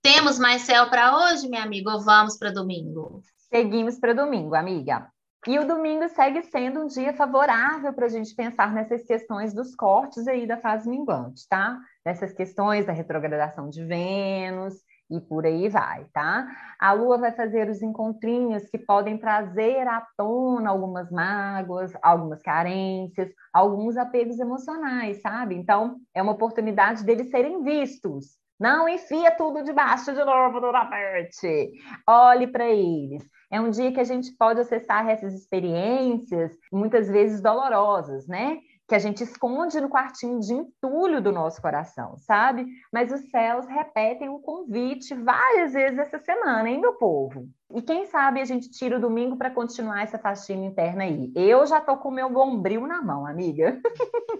Temos 0.00 0.38
mais 0.38 0.62
céu 0.62 0.88
para 0.88 1.16
hoje, 1.16 1.48
minha 1.48 1.64
amiga, 1.64 1.90
ou 1.90 2.04
vamos 2.04 2.38
para 2.38 2.52
domingo? 2.52 3.20
Seguimos 3.52 3.98
para 3.98 4.14
domingo, 4.14 4.54
amiga. 4.54 5.08
E 5.44 5.58
o 5.58 5.66
domingo 5.66 6.08
segue 6.08 6.40
sendo 6.42 6.80
um 6.80 6.86
dia 6.86 7.12
favorável 7.14 7.92
para 7.92 8.06
a 8.06 8.08
gente 8.08 8.32
pensar 8.32 8.72
nessas 8.72 9.02
questões 9.02 9.52
dos 9.52 9.74
cortes 9.74 10.28
aí 10.28 10.46
da 10.46 10.56
fase 10.56 10.88
minguante, 10.88 11.48
tá? 11.48 11.76
Nessas 12.06 12.32
questões 12.32 12.86
da 12.86 12.92
retrogradação 12.92 13.68
de 13.68 13.84
Vênus 13.84 14.74
e 15.10 15.20
por 15.20 15.44
aí 15.44 15.68
vai, 15.68 16.04
tá? 16.12 16.46
A 16.78 16.92
Lua 16.92 17.18
vai 17.18 17.32
fazer 17.32 17.68
os 17.68 17.82
encontrinhos 17.82 18.64
que 18.70 18.78
podem 18.78 19.18
trazer 19.18 19.86
à 19.86 20.06
tona 20.16 20.70
algumas 20.70 21.10
mágoas, 21.10 21.92
algumas 22.02 22.42
carências, 22.42 23.30
alguns 23.52 23.96
apegos 23.96 24.38
emocionais, 24.38 25.20
sabe? 25.20 25.54
Então, 25.54 25.96
é 26.14 26.22
uma 26.22 26.32
oportunidade 26.32 27.04
deles 27.04 27.30
serem 27.30 27.62
vistos, 27.62 28.38
Não 28.58 28.88
enfia 28.88 29.32
tudo 29.32 29.64
debaixo 29.64 30.12
de 30.14 30.24
novo 30.24 30.60
do 30.60 30.70
tapete. 30.72 31.72
Olhe 32.08 32.46
para 32.46 32.66
eles. 32.70 33.24
É 33.50 33.60
um 33.60 33.70
dia 33.70 33.92
que 33.92 34.00
a 34.00 34.04
gente 34.04 34.32
pode 34.36 34.60
acessar 34.60 35.08
essas 35.08 35.34
experiências, 35.34 36.52
muitas 36.72 37.08
vezes 37.08 37.40
dolorosas, 37.42 38.26
né? 38.26 38.58
Que 38.94 38.96
a 38.96 39.00
gente 39.00 39.24
esconde 39.24 39.80
no 39.80 39.88
quartinho 39.88 40.38
de 40.38 40.52
entulho 40.52 41.20
do 41.20 41.32
nosso 41.32 41.60
coração, 41.60 42.16
sabe? 42.16 42.64
Mas 42.92 43.10
os 43.10 43.28
céus 43.28 43.66
repetem 43.66 44.28
o 44.28 44.38
convite 44.38 45.16
várias 45.16 45.72
vezes 45.72 45.98
essa 45.98 46.20
semana, 46.20 46.70
hein, 46.70 46.80
meu 46.80 46.92
povo? 46.92 47.48
E 47.74 47.82
quem 47.82 48.06
sabe 48.06 48.40
a 48.40 48.44
gente 48.44 48.70
tira 48.70 48.96
o 48.96 49.00
domingo 49.00 49.36
para 49.36 49.50
continuar 49.50 50.04
essa 50.04 50.16
faxina 50.16 50.64
interna 50.64 51.02
aí. 51.02 51.32
Eu 51.34 51.66
já 51.66 51.80
tô 51.80 51.96
com 51.96 52.08
o 52.08 52.12
meu 52.12 52.30
bombril 52.30 52.86
na 52.86 53.02
mão, 53.02 53.26
amiga. 53.26 53.80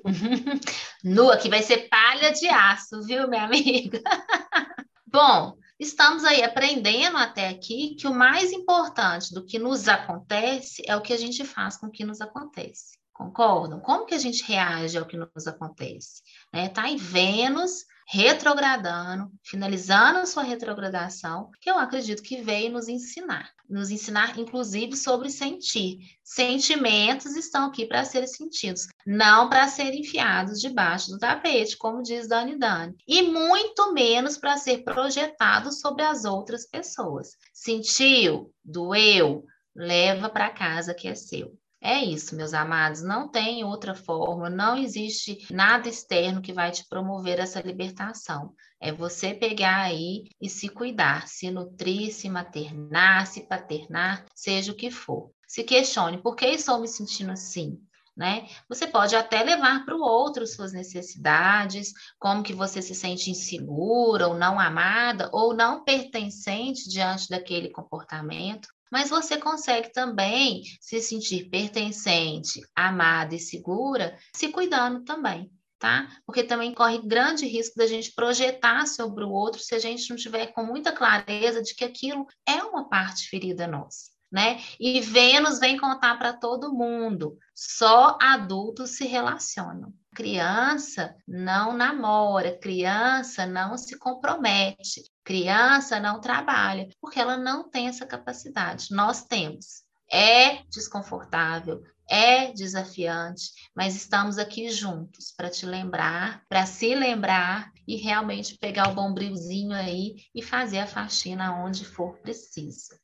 Nua, 1.03 1.37
que 1.37 1.49
vai 1.49 1.63
ser 1.63 1.89
palha 1.89 2.31
de 2.31 2.47
aço, 2.47 3.03
viu, 3.03 3.27
minha 3.27 3.43
amiga? 3.43 4.01
Bom, 5.05 5.57
estamos 5.81 6.23
aí 6.23 6.45
aprendendo 6.45 7.17
até 7.17 7.49
aqui 7.49 7.97
que 7.97 8.07
o 8.07 8.15
mais 8.15 8.53
importante 8.53 9.35
do 9.35 9.45
que 9.45 9.59
nos 9.59 9.89
acontece 9.89 10.81
é 10.87 10.95
o 10.95 11.03
que 11.03 11.13
a 11.13 11.19
gente 11.19 11.45
faz 11.45 11.77
com 11.77 11.89
o 11.89 11.91
que 11.91 12.05
nos 12.05 12.21
acontece. 12.21 13.03
Concordam? 13.15 13.79
Como 13.79 14.07
que 14.07 14.15
a 14.15 14.19
gente 14.19 14.43
reage 14.43 14.99
ao 14.99 15.07
que 15.07 15.17
nos 15.17 15.47
acontece? 15.47 16.21
Né? 16.53 16.69
Tá 16.69 16.91
em 16.91 16.97
Vênus 16.97 17.87
retrogradando, 18.07 19.31
finalizando 19.43 20.27
sua 20.27 20.43
retrogradação, 20.43 21.51
que 21.61 21.71
eu 21.71 21.79
acredito 21.79 22.23
que 22.23 22.43
veio 22.43 22.73
nos 22.73 22.89
ensinar. 22.89 23.51
Nos 23.71 23.91
ensinar, 23.91 24.39
inclusive, 24.39 24.97
sobre 24.97 25.31
sentir. 25.31 25.99
Sentimentos 26.23 27.37
estão 27.37 27.67
aqui 27.67 27.87
para 27.87 28.05
serem 28.05 28.27
sentidos, 28.27 28.89
não 29.07 29.49
para 29.49 29.69
serem 29.69 30.01
enfiados 30.01 30.61
debaixo 30.61 31.11
do 31.11 31.19
tapete, 31.19 31.79
como 31.79 32.03
diz 32.03 32.29
Dani 32.29 32.59
Dani. 32.59 32.95
E 33.07 33.23
muito 33.23 33.93
menos 33.93 34.37
para 34.37 34.57
ser 34.59 34.83
projetado 34.83 35.73
sobre 35.73 36.03
as 36.03 36.25
outras 36.25 36.67
pessoas. 36.67 37.31
Sentiu? 37.55 38.53
Doeu? 38.63 39.45
Leva 39.75 40.29
para 40.29 40.51
casa 40.51 40.93
que 40.93 41.09
é 41.09 41.15
seu. 41.15 41.57
É 41.87 42.03
isso, 42.03 42.35
meus 42.35 42.55
amados, 42.55 43.03
não 43.03 43.29
tem 43.29 43.63
outra 43.63 43.95
forma, 43.95 44.49
não 44.49 44.75
existe 44.75 45.47
nada 45.53 45.87
externo 45.87 46.41
que 46.41 46.51
vai 46.51 46.71
te 46.71 46.89
promover 46.89 47.39
essa 47.39 47.61
libertação. 47.61 48.55
É 48.81 48.91
você 48.91 49.35
pegar 49.35 49.83
aí 49.83 50.25
e 50.41 50.49
se 50.49 50.71
cuidar, 50.71 51.29
se 51.29 51.51
nutrir, 51.51 52.11
se 52.11 52.31
maternar, 52.31 53.27
se 53.27 53.43
paternar, 53.43 54.25
seja 54.35 54.73
o 54.73 54.75
que 54.75 54.91
for. 54.91 55.31
Se 55.47 55.63
questione, 55.63 56.23
por 56.23 56.35
que 56.37 56.47
estou 56.47 56.81
me 56.81 56.89
sentindo 56.89 57.33
assim? 57.33 57.79
Né? 58.17 58.49
Você 58.67 58.87
pode 58.87 59.15
até 59.15 59.43
levar 59.43 59.85
para 59.85 59.95
o 59.95 60.01
outro 60.01 60.47
suas 60.47 60.73
necessidades, 60.73 61.93
como 62.19 62.43
que 62.43 62.55
você 62.55 62.81
se 62.81 62.95
sente 62.95 63.31
insegura 63.31 64.27
ou 64.27 64.35
não 64.35 64.59
amada 64.59 65.29
ou 65.35 65.53
não 65.53 65.85
pertencente 65.85 66.89
diante 66.89 67.29
daquele 67.29 67.69
comportamento 67.69 68.69
mas 68.95 69.11
você 69.11 69.37
consegue 69.37 69.93
também 69.93 70.63
se 70.81 71.01
sentir 71.01 71.51
pertencente, 71.51 72.61
amada 72.77 73.35
e 73.35 73.41
segura, 73.41 74.17
se 74.33 74.51
cuidando 74.51 75.03
também. 75.03 75.51
Tá? 75.81 76.09
Porque 76.25 76.45
também 76.45 76.73
corre 76.73 77.05
grande 77.05 77.45
risco 77.45 77.77
da 77.77 77.89
gente 77.89 78.15
projetar 78.15 78.87
sobre 78.87 79.25
o 79.25 79.31
outro 79.31 79.61
se 79.61 79.75
a 79.75 79.81
gente 79.81 80.09
não 80.09 80.17
tiver 80.17 80.47
com 80.53 80.63
muita 80.65 80.93
clareza 80.93 81.61
de 81.61 81.75
que 81.75 81.85
aquilo 81.85 82.25
é 82.47 82.63
uma 82.63 82.89
parte 82.89 83.29
ferida 83.29 83.67
nossa. 83.67 84.13
Né? 84.31 84.61
E 84.79 85.01
Vênus 85.01 85.59
vem 85.59 85.77
contar 85.77 86.17
para 86.17 86.33
todo 86.33 86.73
mundo. 86.73 87.37
Só 87.53 88.17
adultos 88.23 88.91
se 88.91 89.07
relacionam. 89.07 89.93
Criança 90.15 91.17
não 91.27 91.77
namora, 91.77 92.57
criança 92.57 93.45
não 93.45 93.77
se 93.77 93.99
compromete. 93.99 95.03
Criança 95.25 95.99
não 95.99 96.21
trabalha, 96.21 96.89
porque 97.01 97.19
ela 97.19 97.37
não 97.37 97.69
tem 97.69 97.89
essa 97.89 98.07
capacidade. 98.07 98.89
Nós 98.93 99.25
temos. 99.25 99.83
É 100.11 100.63
desconfortável, 100.71 101.83
é 102.09 102.53
desafiante, 102.53 103.51
mas 103.75 103.97
estamos 103.97 104.39
aqui 104.39 104.71
juntos 104.71 105.33
para 105.37 105.51
te 105.51 105.67
lembrar, 105.67 106.45
para 106.49 106.67
se 106.67 106.95
lembrar 106.95 107.73
e 107.89 107.97
realmente 107.97 108.59
pegar 108.59 108.91
o 108.91 108.95
bombrilzinho 108.95 109.73
aí 109.73 110.17
e 110.35 110.43
fazer 110.43 110.79
a 110.79 110.87
faxina 110.87 111.65
onde 111.65 111.85
for 111.85 112.19
preciso. 112.19 112.95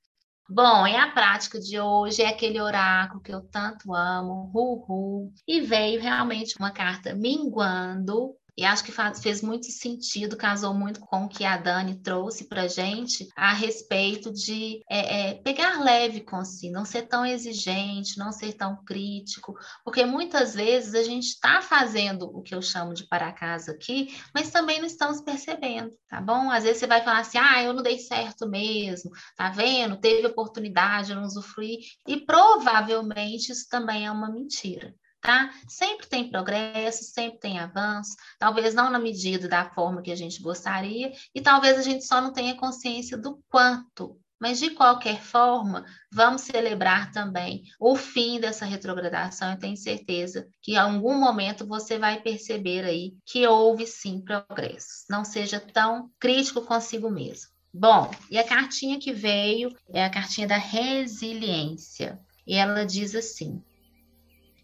Bom, 0.53 0.85
e 0.85 0.97
a 0.97 1.09
prática 1.13 1.61
de 1.61 1.79
hoje 1.79 2.23
é 2.23 2.29
aquele 2.29 2.61
oráculo 2.61 3.21
que 3.21 3.33
eu 3.33 3.41
tanto 3.41 3.95
amo, 3.95 4.51
Ru, 4.53 5.33
e 5.47 5.61
veio 5.61 6.01
realmente 6.01 6.57
uma 6.59 6.73
carta 6.73 7.15
minguando 7.15 8.35
e 8.57 8.65
acho 8.65 8.85
que 8.85 8.93
faz, 8.93 9.21
fez 9.21 9.43
muito 9.43 9.67
sentido, 9.67 10.37
casou 10.37 10.75
muito 10.75 11.01
com 11.01 11.25
o 11.25 11.29
que 11.29 11.45
a 11.45 11.57
Dani 11.57 11.97
trouxe 11.97 12.45
para 12.45 12.69
gente 12.69 13.29
a 13.37 13.53
respeito 13.53 14.33
de 14.33 14.83
é, 14.91 15.31
é, 15.31 15.35
pegar 15.35 15.83
leve 15.83 16.21
com 16.21 16.45
si, 16.45 16.71
não 16.71 16.85
ser 16.85 17.03
tão 17.03 17.25
exigente, 17.25 18.19
não 18.19 18.33
ser 18.33 18.55
tão 18.55 18.83
crítico, 18.85 19.55
porque 19.85 20.05
muitas 20.05 20.55
vezes 20.55 20.95
a 20.95 21.03
gente 21.03 21.27
está 21.27 21.61
fazendo 21.63 22.25
o 22.25 22.43
que 22.43 22.55
eu 22.55 22.63
chamo 22.63 22.95
de 22.95 23.07
para 23.07 23.33
casa 23.33 23.73
aqui, 23.73 24.17
mas 24.35 24.51
também 24.51 24.79
não 24.79 24.87
estamos 24.87 25.21
percebendo, 25.21 25.91
tá 26.09 26.21
bom? 26.21 26.51
Às 26.51 26.65
vezes 26.65 26.79
você 26.79 26.87
vai 26.87 27.03
falar 27.03 27.21
assim, 27.21 27.39
ah, 27.39 27.63
eu 27.63 27.73
não 27.73 27.83
dei 27.83 27.99
certo 27.99 28.49
mesmo, 28.49 29.11
tá 29.37 29.51
vendo? 29.51 30.01
Teve 30.01 30.27
oportunidade, 30.27 31.11
eu 31.11 31.17
não 31.17 31.25
usufruí, 31.25 31.79
e 32.07 32.19
provavelmente 32.25 33.53
isso 33.53 33.69
também 33.69 34.07
é 34.07 34.11
uma 34.11 34.31
mentira 34.31 34.95
tá? 35.21 35.51
Sempre 35.69 36.07
tem 36.07 36.31
progresso, 36.31 37.05
sempre 37.05 37.39
tem 37.39 37.59
avanço, 37.59 38.17
talvez 38.39 38.75
não 38.75 38.91
na 38.91 38.99
medida 38.99 39.49
da 39.49 39.71
forma 39.71 40.03
que 40.03 40.13
a 40.13 40.17
gente 40.17 40.43
gostaria, 40.43 41.13
e 41.35 41.41
talvez 41.41 41.79
a 41.79 41.83
gente 41.83 42.05
só 42.05 42.21
não 42.21 42.33
tenha 42.33 42.57
consciência 42.57 43.17
do 43.17 43.43
quanto. 43.49 44.19
Mas, 44.41 44.59
de 44.59 44.71
qualquer 44.71 45.21
forma, 45.21 45.85
vamos 46.11 46.41
celebrar 46.41 47.13
também 47.13 47.63
o 47.79 47.95
fim 47.95 48.41
dessa 48.41 48.65
retrogradação. 48.65 49.51
Eu 49.51 49.59
tenho 49.59 49.77
certeza 49.77 50.49
que 50.63 50.73
em 50.73 50.77
algum 50.79 51.15
momento 51.15 51.67
você 51.67 51.99
vai 51.99 52.23
perceber 52.23 52.87
aí 52.87 53.15
que 53.27 53.47
houve 53.47 53.87
sim 53.87 54.19
progresso. 54.19 55.05
Não 55.11 55.27
seja 55.27 55.61
tão 55.61 56.11
crítico 56.19 56.63
consigo 56.63 57.11
mesmo. 57.11 57.51
Bom, 57.73 58.11
e 58.31 58.39
a 58.39 58.45
cartinha 58.45 58.99
que 58.99 59.13
veio 59.13 59.77
é 59.93 60.03
a 60.03 60.11
cartinha 60.11 60.49
da 60.49 60.57
resiliência. 60.57 62.19
E 62.47 62.55
ela 62.55 62.87
diz 62.87 63.15
assim: 63.15 63.63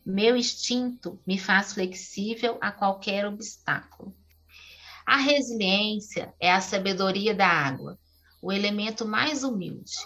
meu 0.09 0.37
instinto 0.37 1.21
me 1.27 1.37
faz 1.37 1.73
flexível 1.73 2.59
a 2.61 2.71
qualquer 2.71 3.27
obstáculo. 3.27 4.15
A 5.05 5.17
resiliência 5.17 6.33
é 6.39 6.53
a 6.53 6.61
sabedoria 6.61 7.35
da 7.35 7.49
água, 7.49 7.99
o 8.41 8.53
elemento 8.53 9.05
mais 9.05 9.43
humilde. 9.43 9.97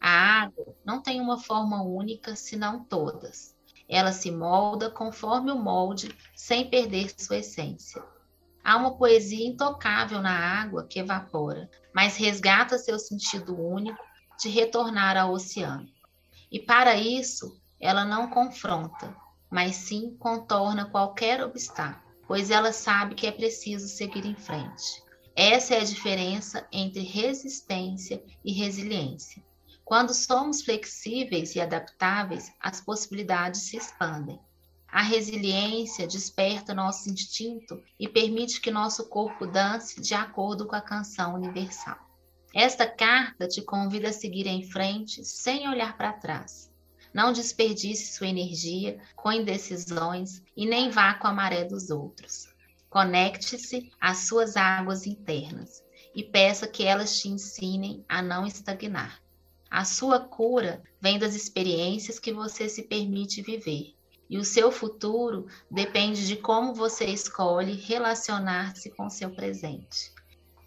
A 0.00 0.10
água 0.44 0.74
não 0.86 1.02
tem 1.02 1.20
uma 1.20 1.38
forma 1.38 1.82
única, 1.82 2.34
senão 2.34 2.82
todas. 2.82 3.54
Ela 3.86 4.10
se 4.10 4.30
molda 4.30 4.88
conforme 4.88 5.52
o 5.52 5.58
molde, 5.58 6.16
sem 6.34 6.70
perder 6.70 7.12
sua 7.18 7.36
essência. 7.36 8.02
Há 8.64 8.78
uma 8.78 8.96
poesia 8.96 9.46
intocável 9.46 10.22
na 10.22 10.32
água 10.34 10.86
que 10.86 10.98
evapora, 10.98 11.68
mas 11.94 12.16
resgata 12.16 12.78
seu 12.78 12.98
sentido 12.98 13.54
único 13.54 14.02
de 14.40 14.48
retornar 14.48 15.18
ao 15.18 15.32
oceano. 15.32 15.88
E 16.50 16.58
para 16.58 16.96
isso, 16.96 17.60
ela 17.78 18.04
não 18.04 18.30
confronta, 18.30 19.14
mas 19.52 19.76
sim 19.76 20.16
contorna 20.18 20.86
qualquer 20.86 21.44
obstáculo, 21.44 22.16
pois 22.26 22.50
ela 22.50 22.72
sabe 22.72 23.14
que 23.14 23.26
é 23.26 23.30
preciso 23.30 23.86
seguir 23.86 24.24
em 24.24 24.34
frente. 24.34 25.04
Essa 25.36 25.74
é 25.74 25.80
a 25.82 25.84
diferença 25.84 26.66
entre 26.72 27.02
resistência 27.02 28.24
e 28.42 28.50
resiliência. 28.50 29.44
Quando 29.84 30.14
somos 30.14 30.62
flexíveis 30.62 31.54
e 31.54 31.60
adaptáveis, 31.60 32.50
as 32.58 32.80
possibilidades 32.80 33.62
se 33.62 33.76
expandem. 33.76 34.40
A 34.88 35.02
resiliência 35.02 36.06
desperta 36.06 36.72
nosso 36.72 37.10
instinto 37.10 37.82
e 38.00 38.08
permite 38.08 38.58
que 38.58 38.70
nosso 38.70 39.06
corpo 39.08 39.46
dance 39.46 40.00
de 40.00 40.14
acordo 40.14 40.66
com 40.66 40.76
a 40.76 40.80
canção 40.80 41.34
universal. 41.34 41.98
Esta 42.54 42.86
carta 42.86 43.46
te 43.46 43.60
convida 43.60 44.08
a 44.08 44.12
seguir 44.14 44.46
em 44.46 44.62
frente 44.62 45.22
sem 45.24 45.68
olhar 45.68 45.96
para 45.96 46.12
trás 46.14 46.71
não 47.12 47.32
desperdice 47.32 48.14
sua 48.14 48.28
energia 48.28 48.98
com 49.14 49.32
indecisões 49.32 50.42
e 50.56 50.66
nem 50.66 50.90
vá 50.90 51.14
com 51.14 51.26
a 51.26 51.32
maré 51.32 51.64
dos 51.64 51.90
outros. 51.90 52.48
Conecte-se 52.88 53.90
às 54.00 54.18
suas 54.26 54.56
águas 54.56 55.06
internas 55.06 55.82
e 56.14 56.22
peça 56.22 56.66
que 56.66 56.84
elas 56.84 57.18
te 57.18 57.28
ensinem 57.28 58.04
a 58.08 58.20
não 58.22 58.46
estagnar. 58.46 59.20
A 59.70 59.84
sua 59.84 60.20
cura 60.20 60.82
vem 61.00 61.18
das 61.18 61.34
experiências 61.34 62.18
que 62.18 62.32
você 62.32 62.68
se 62.68 62.82
permite 62.82 63.40
viver. 63.40 63.94
E 64.28 64.38
o 64.38 64.44
seu 64.44 64.70
futuro 64.70 65.46
depende 65.70 66.26
de 66.26 66.36
como 66.36 66.74
você 66.74 67.06
escolhe 67.06 67.72
relacionar-se 67.72 68.90
com 68.90 69.08
seu 69.08 69.30
presente. 69.30 70.12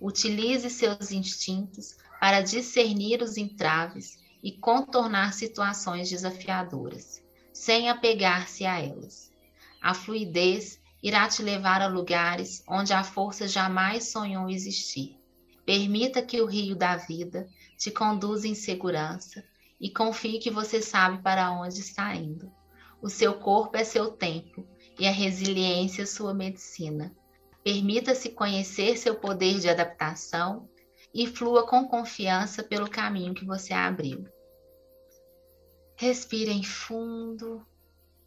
Utilize 0.02 0.70
seus 0.70 1.12
instintos 1.12 1.96
para 2.20 2.42
discernir 2.42 3.22
os 3.22 3.38
entraves 3.38 4.18
e 4.46 4.52
contornar 4.52 5.34
situações 5.34 6.08
desafiadoras, 6.08 7.20
sem 7.52 7.90
apegar-se 7.90 8.64
a 8.64 8.80
elas. 8.80 9.32
A 9.82 9.96
fluidez 9.96 10.80
irá 11.02 11.28
te 11.28 11.42
levar 11.42 11.82
a 11.82 11.88
lugares 11.88 12.64
onde 12.68 12.94
a 12.94 13.04
força 13.04 13.48
jamais 13.48 14.12
sonhou 14.12 14.48
existir. 14.48 15.20
Permita 15.66 16.22
que 16.22 16.40
o 16.42 16.46
rio 16.46 16.76
da 16.76 16.96
vida 16.96 17.48
te 17.76 17.90
conduza 17.90 18.48
em 18.48 18.54
segurança 18.54 19.44
e 19.82 19.90
confie 19.90 20.38
que 20.38 20.52
você 20.52 20.80
sabe 20.80 21.24
para 21.24 21.52
onde 21.52 21.80
está 21.80 22.14
indo. 22.14 22.52
O 23.02 23.10
seu 23.10 23.34
corpo 23.40 23.76
é 23.78 23.84
seu 23.84 24.12
templo 24.12 24.64
e 25.00 25.08
a 25.08 25.12
resiliência 25.12 26.06
sua 26.06 26.36
medicina. 26.36 27.12
Permita-se 27.64 28.30
conhecer 28.30 28.96
seu 28.96 29.16
poder 29.16 29.60
de 29.60 29.68
adaptação 29.68 30.70
e 31.12 31.26
flua 31.26 31.66
com 31.66 31.88
confiança 31.88 32.62
pelo 32.62 32.88
caminho 32.88 33.34
que 33.34 33.44
você 33.44 33.74
abriu. 33.74 34.35
Respirem 35.98 36.62
fundo 36.62 37.66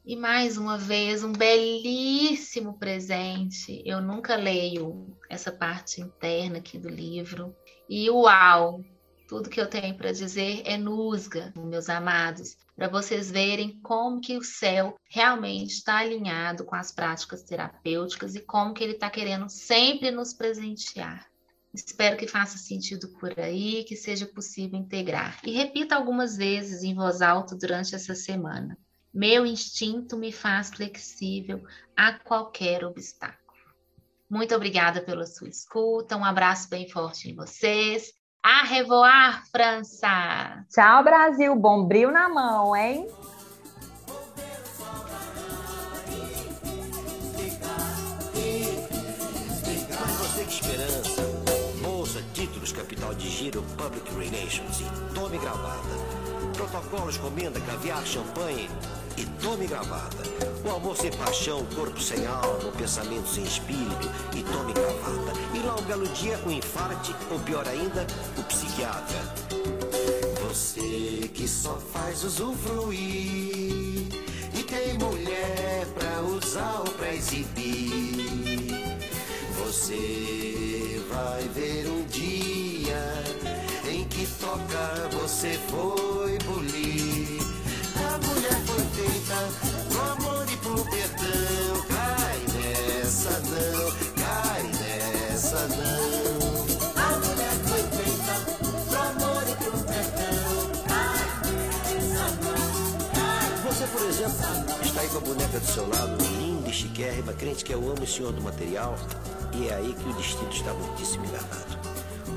e 0.03 0.17
mais 0.17 0.57
uma 0.57 0.79
vez 0.79 1.23
um 1.23 1.33
belíssimo 1.33 2.79
presente. 2.79 3.83
Eu 3.85 4.01
nunca 4.01 4.37
leio 4.37 5.15
essa 5.29 5.53
parte 5.53 6.01
interna 6.01 6.59
aqui 6.59 6.79
do 6.79 6.89
livro. 6.89 7.55
E 7.87 8.09
uau! 8.09 8.83
Tudo 9.29 9.51
que 9.51 9.61
eu 9.61 9.69
tenho 9.69 9.95
para 9.95 10.11
dizer 10.11 10.63
é 10.65 10.79
nusga, 10.79 11.53
meus 11.59 11.91
amados, 11.91 12.57
para 12.75 12.89
vocês 12.89 13.31
verem 13.31 13.79
como 13.83 14.23
que 14.23 14.39
o 14.39 14.43
céu 14.43 14.97
realmente 15.11 15.75
está 15.75 15.99
alinhado 15.99 16.65
com 16.65 16.75
as 16.75 16.91
práticas 16.91 17.43
terapêuticas 17.43 18.35
e 18.35 18.41
como 18.41 18.73
que 18.73 18.83
ele 18.83 18.95
está 18.95 19.11
querendo 19.11 19.51
sempre 19.51 20.11
nos 20.11 20.33
presentear. 20.33 21.29
Espero 21.87 22.17
que 22.17 22.27
faça 22.27 22.59
sentido 22.59 23.09
por 23.21 23.39
aí, 23.39 23.85
que 23.85 23.97
seja 23.97 24.27
possível 24.27 24.79
integrar. 24.79 25.39
E 25.45 25.53
repita 25.53 25.95
algumas 25.95 26.37
vezes 26.37 26.83
em 26.83 26.95
voz 26.95 27.23
alta 27.23 27.55
durante 27.55 27.95
essa 27.95 28.15
semana. 28.15 28.77
Meu 29.13 29.47
instinto 29.47 30.17
me 30.17 30.33
faz 30.33 30.71
flexível 30.71 31.63
a 31.97 32.13
qualquer 32.13 32.85
obstáculo. 32.85 33.39
Muito 34.29 34.55
obrigada 34.55 35.01
pela 35.01 35.27
sua 35.27 35.49
escuta. 35.49 36.17
Um 36.17 36.25
abraço 36.25 36.69
bem 36.69 36.89
forte 36.89 37.31
em 37.31 37.35
vocês. 37.35 38.13
A 38.43 38.65
revoar, 38.65 39.45
França! 39.51 40.65
Tchau, 40.71 41.03
Brasil. 41.03 41.57
Bom 41.57 41.87
brilho 41.87 42.13
na 42.13 42.29
mão, 42.29 42.77
hein? 42.77 43.09
Capital 52.79 53.13
de 53.13 53.29
giro 53.29 53.61
Public 53.77 54.09
Relations 54.15 54.81
e 54.81 55.15
tome 55.15 55.37
gravata. 55.39 55.89
Protocolos 56.55 57.17
comenda 57.17 57.61
caviar, 57.61 58.07
champanhe 58.07 58.71
e 59.17 59.27
tome 59.43 59.67
gravata. 59.67 60.23
O 60.65 60.71
amor 60.77 60.97
sem 60.97 61.11
paixão, 61.11 61.67
corpo 61.75 62.01
sem 62.01 62.25
alma, 62.25 62.69
o 62.69 62.73
pensamento 62.73 63.27
sem 63.27 63.43
espírito 63.43 64.09
e 64.37 64.45
tome 64.45 64.73
gravata. 64.73 65.33
E 65.55 65.59
lá 65.67 65.75
um 65.75 65.83
belo 65.83 66.07
dia 66.09 66.39
o 66.45 66.49
um 66.49 66.53
infarte, 66.53 67.13
ou 67.33 67.41
pior 67.41 67.67
ainda, 67.67 68.07
o 68.39 68.43
psiquiatra. 68.45 69.19
Você 70.49 71.29
que 71.35 71.49
só 71.49 71.75
faz 71.93 72.23
usufruir 72.23 74.07
e 74.55 74.63
tem 74.63 74.95
mulher 74.99 75.85
pra 75.95 76.23
usar 76.23 76.83
ou 76.87 76.93
pra 76.93 77.13
exibir. 77.13 77.89
Você 79.65 81.03
vai 81.11 81.43
ver 81.49 81.89
um 81.89 81.98
toca 84.41 85.09
você 85.19 85.59
foi 85.69 86.39
bulir. 86.39 87.43
A 87.97 88.19
mulher 88.27 88.59
foi 88.67 88.85
feita 88.95 89.37
pro 89.89 90.01
amor 90.13 90.47
e 90.51 90.57
pro 90.57 90.85
perdão. 90.85 91.83
Cai 91.89 92.39
nessa 92.55 93.31
não, 93.41 93.93
cai 94.23 94.63
nessa 94.63 95.69
não. 95.69 96.49
A 96.97 97.19
mulher 97.19 97.55
foi 97.67 97.83
feita 97.97 98.33
pro 98.89 98.99
amor 98.99 99.43
e 99.43 99.55
pro 99.57 99.73
perdão. 99.85 100.83
Cai 100.87 101.53
nessa 101.53 102.27
não. 102.43 103.73
Você, 103.73 103.87
por 103.87 104.03
exemplo, 104.09 104.83
está 104.83 105.01
aí 105.01 105.09
com 105.09 105.19
a 105.19 105.21
boneca 105.21 105.61
do 105.61 105.67
seu 105.67 105.89
lado, 105.89 106.17
linda 106.39 106.69
e 106.69 106.73
chiquérrima, 106.73 107.33
crente 107.33 107.65
que 107.65 107.75
eu 107.75 107.81
amo 107.81 108.03
o 108.03 108.07
senhor 108.07 108.33
do 108.33 108.41
material. 108.41 108.97
E 109.55 109.69
é 109.69 109.75
aí 109.75 109.95
que 109.95 110.09
o 110.09 110.13
destino 110.13 110.51
está 110.51 110.73
muitíssimo 110.75 111.25
enganado. 111.25 111.78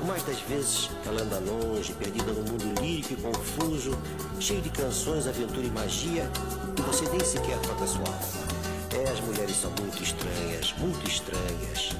Mais 0.06 0.22
das 0.24 0.40
vezes 0.40 0.90
ela 1.06 1.22
anda 1.22 1.38
longe, 1.38 1.92
perdida 1.94 2.32
no 2.32 2.42
mundo 2.42 2.80
lírico 2.80 3.12
e 3.12 3.16
confuso, 3.16 3.96
cheio 4.40 4.60
de 4.60 4.70
canções, 4.70 5.26
aventura 5.26 5.66
e 5.66 5.70
magia, 5.70 6.28
e 6.76 6.82
você 6.82 7.08
nem 7.08 7.20
sequer 7.20 7.58
toca 7.60 7.86
sua 7.86 8.00
alma. 8.00 8.52
É, 8.94 9.10
as 9.10 9.20
mulheres 9.20 9.56
são 9.56 9.70
muito 9.80 10.02
estranhas, 10.02 10.74
muito 10.78 11.08
estranhas. 11.08 11.96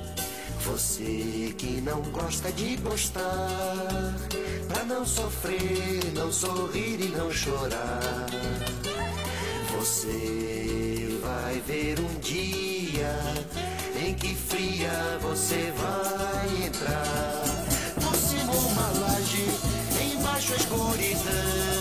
Você 0.65 1.55
que 1.57 1.81
não 1.81 2.03
gosta 2.03 2.53
de 2.53 2.77
gostar, 2.77 4.15
pra 4.69 4.85
não 4.85 5.07
sofrer, 5.07 6.13
não 6.15 6.33
sorrir 6.33 7.01
e 7.01 7.09
não 7.09 7.31
chorar. 7.31 8.27
Você 9.79 11.19
vai 11.23 11.61
ver 11.67 11.99
um 12.01 12.21
dia 12.21 13.17
em 14.05 14.15
que 14.15 14.35
fria 14.35 15.19
você 15.21 15.73
vai 15.77 16.67
entrar. 16.67 17.42
nossa 20.53 20.57
escuridão. 20.57 21.72